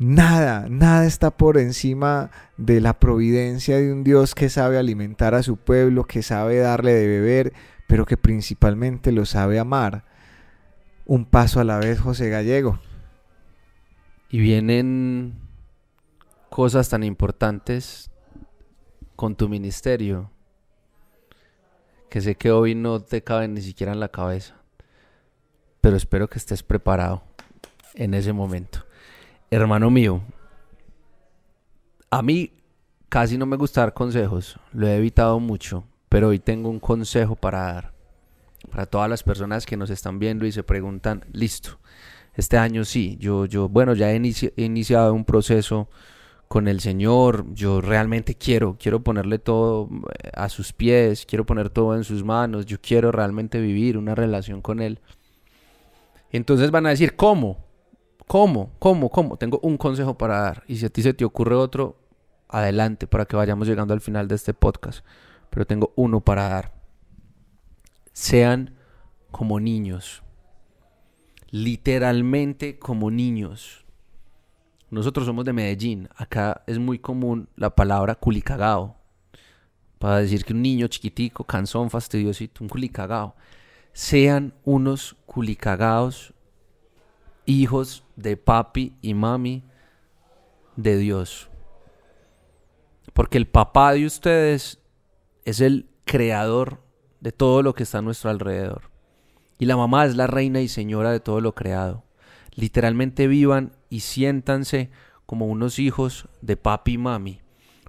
Nada, 0.00 0.66
nada 0.70 1.04
está 1.04 1.30
por 1.30 1.58
encima 1.58 2.30
de 2.56 2.80
la 2.80 2.98
providencia 2.98 3.76
de 3.76 3.92
un 3.92 4.02
Dios 4.02 4.34
que 4.34 4.48
sabe 4.48 4.78
alimentar 4.78 5.34
a 5.34 5.42
su 5.42 5.58
pueblo, 5.58 6.04
que 6.04 6.22
sabe 6.22 6.56
darle 6.56 6.94
de 6.94 7.06
beber, 7.06 7.52
pero 7.86 8.06
que 8.06 8.16
principalmente 8.16 9.12
lo 9.12 9.26
sabe 9.26 9.58
amar. 9.58 10.06
Un 11.04 11.26
paso 11.26 11.60
a 11.60 11.64
la 11.64 11.76
vez, 11.76 12.00
José 12.00 12.30
Gallego. 12.30 12.80
Y 14.30 14.38
vienen 14.40 15.34
cosas 16.48 16.88
tan 16.88 17.02
importantes 17.02 18.10
con 19.16 19.36
tu 19.36 19.50
ministerio 19.50 20.30
que 22.08 22.22
sé 22.22 22.36
que 22.36 22.50
hoy 22.50 22.74
no 22.74 23.00
te 23.00 23.22
caben 23.22 23.52
ni 23.52 23.60
siquiera 23.60 23.92
en 23.92 24.00
la 24.00 24.08
cabeza, 24.08 24.54
pero 25.82 25.98
espero 25.98 26.30
que 26.30 26.38
estés 26.38 26.62
preparado 26.62 27.22
en 27.94 28.14
ese 28.14 28.32
momento. 28.32 28.86
Hermano 29.52 29.90
mío, 29.90 30.22
a 32.08 32.22
mí 32.22 32.52
casi 33.08 33.36
no 33.36 33.46
me 33.46 33.56
gusta 33.56 33.80
dar 33.80 33.94
consejos, 33.94 34.56
lo 34.72 34.86
he 34.86 34.94
evitado 34.94 35.40
mucho, 35.40 35.82
pero 36.08 36.28
hoy 36.28 36.38
tengo 36.38 36.70
un 36.70 36.78
consejo 36.78 37.34
para 37.34 37.72
dar. 37.72 37.92
Para 38.70 38.86
todas 38.86 39.10
las 39.10 39.24
personas 39.24 39.66
que 39.66 39.76
nos 39.76 39.90
están 39.90 40.20
viendo 40.20 40.46
y 40.46 40.52
se 40.52 40.62
preguntan, 40.62 41.24
listo, 41.32 41.80
este 42.34 42.58
año 42.58 42.84
sí, 42.84 43.16
yo, 43.18 43.44
yo, 43.44 43.68
bueno, 43.68 43.94
ya 43.94 44.12
he, 44.12 44.16
he 44.56 44.62
iniciado 44.62 45.12
un 45.12 45.24
proceso 45.24 45.88
con 46.46 46.68
el 46.68 46.78
Señor, 46.78 47.44
yo 47.52 47.80
realmente 47.80 48.36
quiero, 48.36 48.76
quiero 48.78 49.02
ponerle 49.02 49.40
todo 49.40 49.88
eh, 50.22 50.30
a 50.32 50.48
sus 50.48 50.72
pies, 50.72 51.26
quiero 51.26 51.44
poner 51.44 51.70
todo 51.70 51.96
en 51.96 52.04
sus 52.04 52.22
manos, 52.22 52.66
yo 52.66 52.80
quiero 52.80 53.10
realmente 53.10 53.60
vivir 53.60 53.98
una 53.98 54.14
relación 54.14 54.60
con 54.62 54.80
Él. 54.80 55.00
Entonces 56.30 56.70
van 56.70 56.86
a 56.86 56.90
decir, 56.90 57.16
¿cómo? 57.16 57.69
¿Cómo? 58.30 58.70
¿Cómo? 58.78 59.10
¿Cómo? 59.10 59.36
Tengo 59.38 59.58
un 59.60 59.76
consejo 59.76 60.16
para 60.16 60.38
dar. 60.38 60.62
Y 60.68 60.76
si 60.76 60.86
a 60.86 60.88
ti 60.88 61.02
se 61.02 61.12
te 61.12 61.24
ocurre 61.24 61.56
otro, 61.56 61.98
adelante 62.46 63.08
para 63.08 63.24
que 63.24 63.34
vayamos 63.34 63.66
llegando 63.66 63.92
al 63.92 64.00
final 64.00 64.28
de 64.28 64.36
este 64.36 64.54
podcast. 64.54 65.04
Pero 65.50 65.66
tengo 65.66 65.92
uno 65.96 66.20
para 66.20 66.48
dar. 66.48 66.72
Sean 68.12 68.76
como 69.32 69.58
niños. 69.58 70.22
Literalmente 71.50 72.78
como 72.78 73.10
niños. 73.10 73.84
Nosotros 74.90 75.26
somos 75.26 75.44
de 75.44 75.52
Medellín. 75.52 76.08
Acá 76.14 76.62
es 76.68 76.78
muy 76.78 77.00
común 77.00 77.48
la 77.56 77.74
palabra 77.74 78.14
culicagao. 78.14 78.96
Para 79.98 80.18
decir 80.18 80.44
que 80.44 80.52
un 80.52 80.62
niño 80.62 80.86
chiquitico, 80.86 81.42
cansón, 81.42 81.90
fastidiosito, 81.90 82.62
un 82.62 82.68
culicagao. 82.68 83.34
Sean 83.92 84.54
unos 84.62 85.16
culicagaos 85.26 86.32
hijos 87.50 88.04
de 88.16 88.36
papi 88.36 88.94
y 89.02 89.14
mami 89.14 89.64
de 90.76 90.96
Dios. 90.96 91.50
Porque 93.12 93.38
el 93.38 93.48
papá 93.48 93.92
de 93.92 94.06
ustedes 94.06 94.80
es 95.44 95.60
el 95.60 95.88
creador 96.04 96.80
de 97.20 97.32
todo 97.32 97.62
lo 97.62 97.74
que 97.74 97.82
está 97.82 97.98
a 97.98 98.02
nuestro 98.02 98.30
alrededor. 98.30 98.90
Y 99.58 99.66
la 99.66 99.76
mamá 99.76 100.06
es 100.06 100.16
la 100.16 100.26
reina 100.26 100.60
y 100.60 100.68
señora 100.68 101.10
de 101.10 101.20
todo 101.20 101.40
lo 101.40 101.54
creado. 101.54 102.04
Literalmente 102.54 103.26
vivan 103.26 103.72
y 103.88 104.00
siéntanse 104.00 104.90
como 105.26 105.46
unos 105.46 105.78
hijos 105.78 106.28
de 106.40 106.56
papi 106.56 106.94
y 106.94 106.98
mami. 106.98 107.40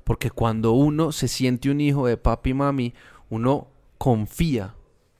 Porque 0.04 0.32
cuando 0.32 0.72
uno 0.74 1.12
se 1.12 1.28
siente 1.28 1.70
un 1.70 1.82
hijo 1.82 2.08
de 2.08 2.18
papi 2.18 2.50
y 2.50 2.54
mami, 2.56 2.94
uno 3.30 3.68
confía 3.98 4.76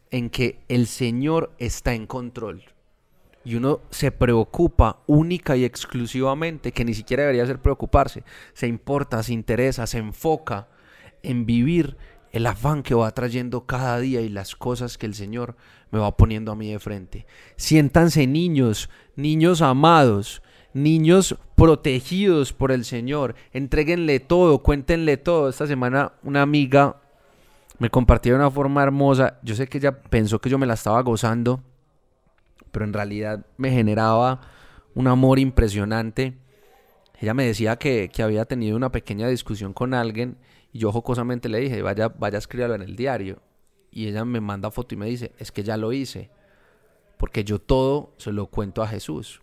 en 0.10 0.30
que 0.30 0.66
el 0.68 0.88
Señor 0.88 1.54
está 1.58 1.94
en 1.94 2.08
control 2.08 2.71
y 3.44 3.56
uno 3.56 3.82
se 3.90 4.12
preocupa 4.12 5.00
única 5.08 5.56
y 5.56 5.66
exclusivamente, 5.66 6.72
que 6.72 6.86
ni 6.86 6.94
siquiera 6.94 7.24
debería 7.24 7.46
ser 7.46 7.60
preocuparse, 7.60 8.24
se 8.54 8.68
importa, 8.68 9.24
se 9.24 9.34
interesa, 9.34 9.88
se 9.88 9.98
enfoca 9.98 10.68
en 11.24 11.46
vivir 11.46 11.98
el 12.32 12.48
afán 12.48 12.84
que 12.84 12.96
va 12.96 13.12
trayendo 13.12 13.66
cada 13.66 14.00
día 14.00 14.22
y 14.22 14.30
las 14.30 14.56
cosas 14.56 14.98
que 14.98 15.06
el 15.06 15.16
Señor 15.16 15.56
me 15.92 16.00
va 16.00 16.16
poniendo 16.16 16.52
a 16.52 16.56
mí 16.56 16.72
de 16.72 16.80
frente. 16.80 17.26
Siéntanse 17.58 18.26
niños, 18.26 18.90
niños 19.16 19.62
amados, 19.62 20.42
niños 20.74 21.36
protegidos 21.56 22.54
por 22.54 22.72
el 22.72 22.86
Señor. 22.86 23.36
Entréguenle 23.52 24.20
todo, 24.20 24.60
cuéntenle 24.60 25.18
todo. 25.18 25.50
Esta 25.50 25.68
semana 25.68 26.14
una 26.24 26.42
amiga 26.42 27.02
me 27.80 27.90
compartió 27.90 28.34
de 28.34 28.40
una 28.40 28.52
forma 28.52 28.84
hermosa. 28.84 29.40
Yo 29.44 29.56
sé 29.56 29.68
que 29.68 29.80
ella 29.80 30.02
pensó 30.02 30.40
que 30.40 30.50
yo 30.50 30.58
me 30.58 30.68
la 30.68 30.76
estaba 30.76 31.02
gozando, 31.02 31.62
pero 32.72 32.86
en 32.86 32.94
realidad 32.94 33.46
me 33.58 33.72
generaba 33.72 34.42
un 34.96 35.08
amor 35.08 35.40
impresionante. 35.40 36.38
Ella 37.20 37.34
me 37.34 37.46
decía 37.46 37.76
que, 37.76 38.10
que 38.10 38.24
había 38.24 38.46
tenido 38.46 38.76
una 38.76 38.92
pequeña 38.92 39.28
discusión 39.28 39.74
con 39.74 39.94
alguien 39.94 40.38
y 40.74 40.80
yo 40.80 40.92
jocosamente 40.92 41.50
le 41.50 41.60
dije, 41.60 41.82
vaya, 41.82 42.10
vaya 42.10 42.38
a 42.38 42.40
escribirlo 42.40 42.76
en 42.76 42.82
el 42.82 42.96
diario. 42.96 43.40
Y 43.92 44.08
ella 44.08 44.24
me 44.24 44.40
manda 44.40 44.72
foto 44.72 44.96
y 44.96 44.98
me 44.98 45.06
dice, 45.06 45.34
es 45.38 45.52
que 45.52 45.64
ya 45.64 45.78
lo 45.78 45.92
hice. 45.92 46.32
Porque 47.18 47.44
yo 47.44 47.60
todo 47.60 48.14
se 48.18 48.32
lo 48.32 48.48
cuento 48.48 48.82
a 48.82 48.88
Jesús. 48.88 49.42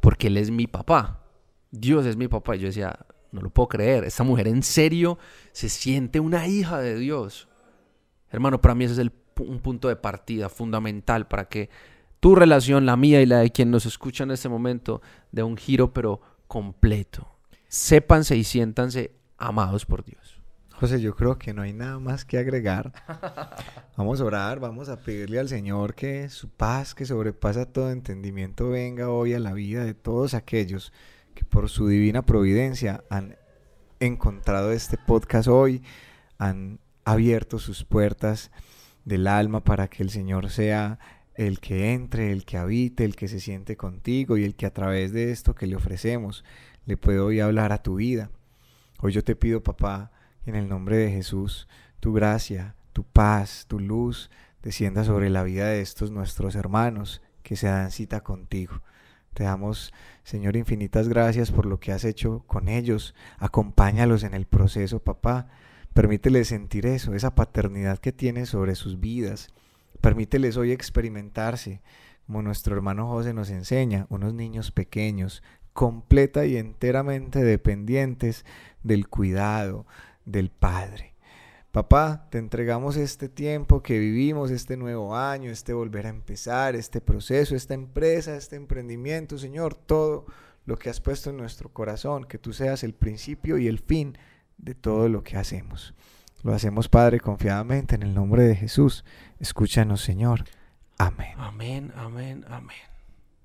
Porque 0.00 0.26
Él 0.26 0.36
es 0.36 0.50
mi 0.50 0.66
papá. 0.66 1.24
Dios 1.70 2.04
es 2.04 2.16
mi 2.16 2.28
papá. 2.28 2.54
Y 2.54 2.60
yo 2.60 2.66
decía, 2.66 3.06
no 3.32 3.40
lo 3.40 3.50
puedo 3.50 3.68
creer. 3.68 4.04
Esta 4.04 4.24
mujer 4.24 4.46
en 4.46 4.62
serio 4.62 5.18
se 5.52 5.70
siente 5.70 6.20
una 6.20 6.46
hija 6.46 6.78
de 6.80 6.98
Dios. 6.98 7.48
Hermano, 8.30 8.60
para 8.60 8.74
mí 8.74 8.84
ese 8.84 8.94
es 8.94 8.98
el, 8.98 9.12
un 9.40 9.60
punto 9.60 9.88
de 9.88 9.96
partida 9.96 10.50
fundamental 10.50 11.26
para 11.26 11.48
que 11.48 11.70
tu 12.22 12.36
relación, 12.36 12.86
la 12.86 12.96
mía 12.96 13.20
y 13.20 13.26
la 13.26 13.38
de 13.38 13.50
quien 13.50 13.72
nos 13.72 13.84
escucha 13.84 14.22
en 14.22 14.30
este 14.30 14.48
momento, 14.48 15.02
dé 15.32 15.42
un 15.42 15.56
giro 15.56 15.92
pero 15.92 16.20
completo. 16.46 17.26
Sépanse 17.66 18.36
y 18.36 18.44
siéntanse 18.44 19.10
amados 19.38 19.84
por 19.86 20.04
Dios. 20.04 20.40
José, 20.70 21.00
yo 21.00 21.16
creo 21.16 21.36
que 21.36 21.52
no 21.52 21.62
hay 21.62 21.72
nada 21.72 21.98
más 21.98 22.24
que 22.24 22.38
agregar. 22.38 22.92
Vamos 23.96 24.20
a 24.20 24.24
orar, 24.24 24.60
vamos 24.60 24.88
a 24.88 24.98
pedirle 24.98 25.40
al 25.40 25.48
Señor 25.48 25.96
que 25.96 26.28
su 26.28 26.48
paz, 26.48 26.94
que 26.94 27.06
sobrepasa 27.06 27.66
todo 27.66 27.90
entendimiento, 27.90 28.68
venga 28.68 29.10
hoy 29.10 29.34
a 29.34 29.40
la 29.40 29.52
vida 29.52 29.84
de 29.84 29.94
todos 29.94 30.34
aquellos 30.34 30.92
que 31.34 31.44
por 31.44 31.68
su 31.68 31.88
divina 31.88 32.22
providencia 32.22 33.02
han 33.10 33.36
encontrado 33.98 34.70
este 34.70 34.96
podcast 34.96 35.48
hoy, 35.48 35.82
han 36.38 36.78
abierto 37.04 37.58
sus 37.58 37.84
puertas 37.84 38.52
del 39.04 39.26
alma 39.26 39.64
para 39.64 39.88
que 39.88 40.04
el 40.04 40.10
Señor 40.10 40.50
sea 40.50 41.00
el 41.34 41.60
que 41.60 41.92
entre, 41.94 42.32
el 42.32 42.44
que 42.44 42.58
habite, 42.58 43.04
el 43.04 43.16
que 43.16 43.28
se 43.28 43.40
siente 43.40 43.76
contigo 43.76 44.36
y 44.36 44.44
el 44.44 44.54
que 44.54 44.66
a 44.66 44.72
través 44.72 45.12
de 45.12 45.30
esto 45.30 45.54
que 45.54 45.66
le 45.66 45.76
ofrecemos 45.76 46.44
le 46.84 46.96
puede 46.96 47.20
hoy 47.20 47.40
hablar 47.40 47.72
a 47.72 47.82
tu 47.82 47.96
vida. 47.96 48.30
Hoy 49.00 49.12
yo 49.12 49.24
te 49.24 49.36
pido, 49.36 49.62
papá, 49.62 50.12
en 50.46 50.54
el 50.54 50.68
nombre 50.68 50.96
de 50.96 51.10
Jesús, 51.10 51.68
tu 52.00 52.12
gracia, 52.12 52.74
tu 52.92 53.04
paz, 53.04 53.66
tu 53.68 53.78
luz, 53.78 54.30
descienda 54.62 55.04
sobre 55.04 55.30
la 55.30 55.42
vida 55.42 55.68
de 55.68 55.80
estos 55.80 56.10
nuestros 56.10 56.54
hermanos 56.54 57.22
que 57.42 57.56
se 57.56 57.66
dan 57.66 57.90
cita 57.90 58.22
contigo. 58.22 58.82
Te 59.34 59.44
damos, 59.44 59.92
Señor, 60.24 60.56
infinitas 60.56 61.08
gracias 61.08 61.50
por 61.50 61.66
lo 61.66 61.80
que 61.80 61.92
has 61.92 62.04
hecho 62.04 62.44
con 62.46 62.68
ellos. 62.68 63.14
Acompáñalos 63.38 64.24
en 64.24 64.34
el 64.34 64.46
proceso, 64.46 64.98
papá. 64.98 65.48
Permíteles 65.94 66.48
sentir 66.48 66.86
eso, 66.86 67.14
esa 67.14 67.34
paternidad 67.34 67.98
que 67.98 68.12
tienes 68.12 68.50
sobre 68.50 68.74
sus 68.74 69.00
vidas. 69.00 69.48
Permíteles 70.02 70.56
hoy 70.56 70.72
experimentarse, 70.72 71.80
como 72.26 72.42
nuestro 72.42 72.74
hermano 72.74 73.06
José 73.06 73.32
nos 73.34 73.50
enseña, 73.50 74.06
unos 74.08 74.34
niños 74.34 74.72
pequeños, 74.72 75.44
completa 75.72 76.44
y 76.44 76.56
enteramente 76.56 77.44
dependientes 77.44 78.44
del 78.82 79.08
cuidado, 79.08 79.86
del 80.24 80.50
Padre. 80.50 81.14
Papá, 81.70 82.26
te 82.32 82.38
entregamos 82.38 82.96
este 82.96 83.28
tiempo 83.28 83.80
que 83.80 84.00
vivimos, 84.00 84.50
este 84.50 84.76
nuevo 84.76 85.16
año, 85.16 85.52
este 85.52 85.72
volver 85.72 86.06
a 86.06 86.10
empezar, 86.10 86.74
este 86.74 87.00
proceso, 87.00 87.54
esta 87.54 87.74
empresa, 87.74 88.36
este 88.36 88.56
emprendimiento, 88.56 89.38
Señor, 89.38 89.76
todo 89.76 90.26
lo 90.66 90.76
que 90.80 90.90
has 90.90 91.00
puesto 91.00 91.30
en 91.30 91.36
nuestro 91.36 91.72
corazón, 91.72 92.24
que 92.24 92.38
tú 92.38 92.52
seas 92.52 92.82
el 92.82 92.92
principio 92.92 93.56
y 93.56 93.68
el 93.68 93.78
fin 93.78 94.18
de 94.58 94.74
todo 94.74 95.08
lo 95.08 95.22
que 95.22 95.36
hacemos. 95.36 95.94
Lo 96.42 96.54
hacemos, 96.54 96.88
Padre, 96.88 97.20
confiadamente 97.20 97.94
en 97.94 98.02
el 98.02 98.14
nombre 98.14 98.42
de 98.44 98.56
Jesús. 98.56 99.04
Escúchanos, 99.38 100.02
Señor. 100.02 100.44
Amén. 100.98 101.34
Amén, 101.38 101.92
amén, 101.96 102.44
amén. 102.48 102.76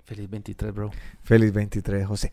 Feliz 0.04 0.28
23, 0.28 0.74
bro. 0.74 0.90
Feliz 1.22 1.52
23, 1.52 2.06
José. 2.06 2.32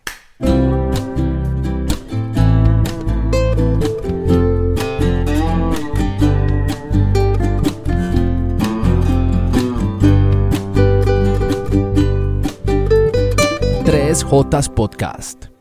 Jotas 14.23 14.69
Podcast. 14.69 15.54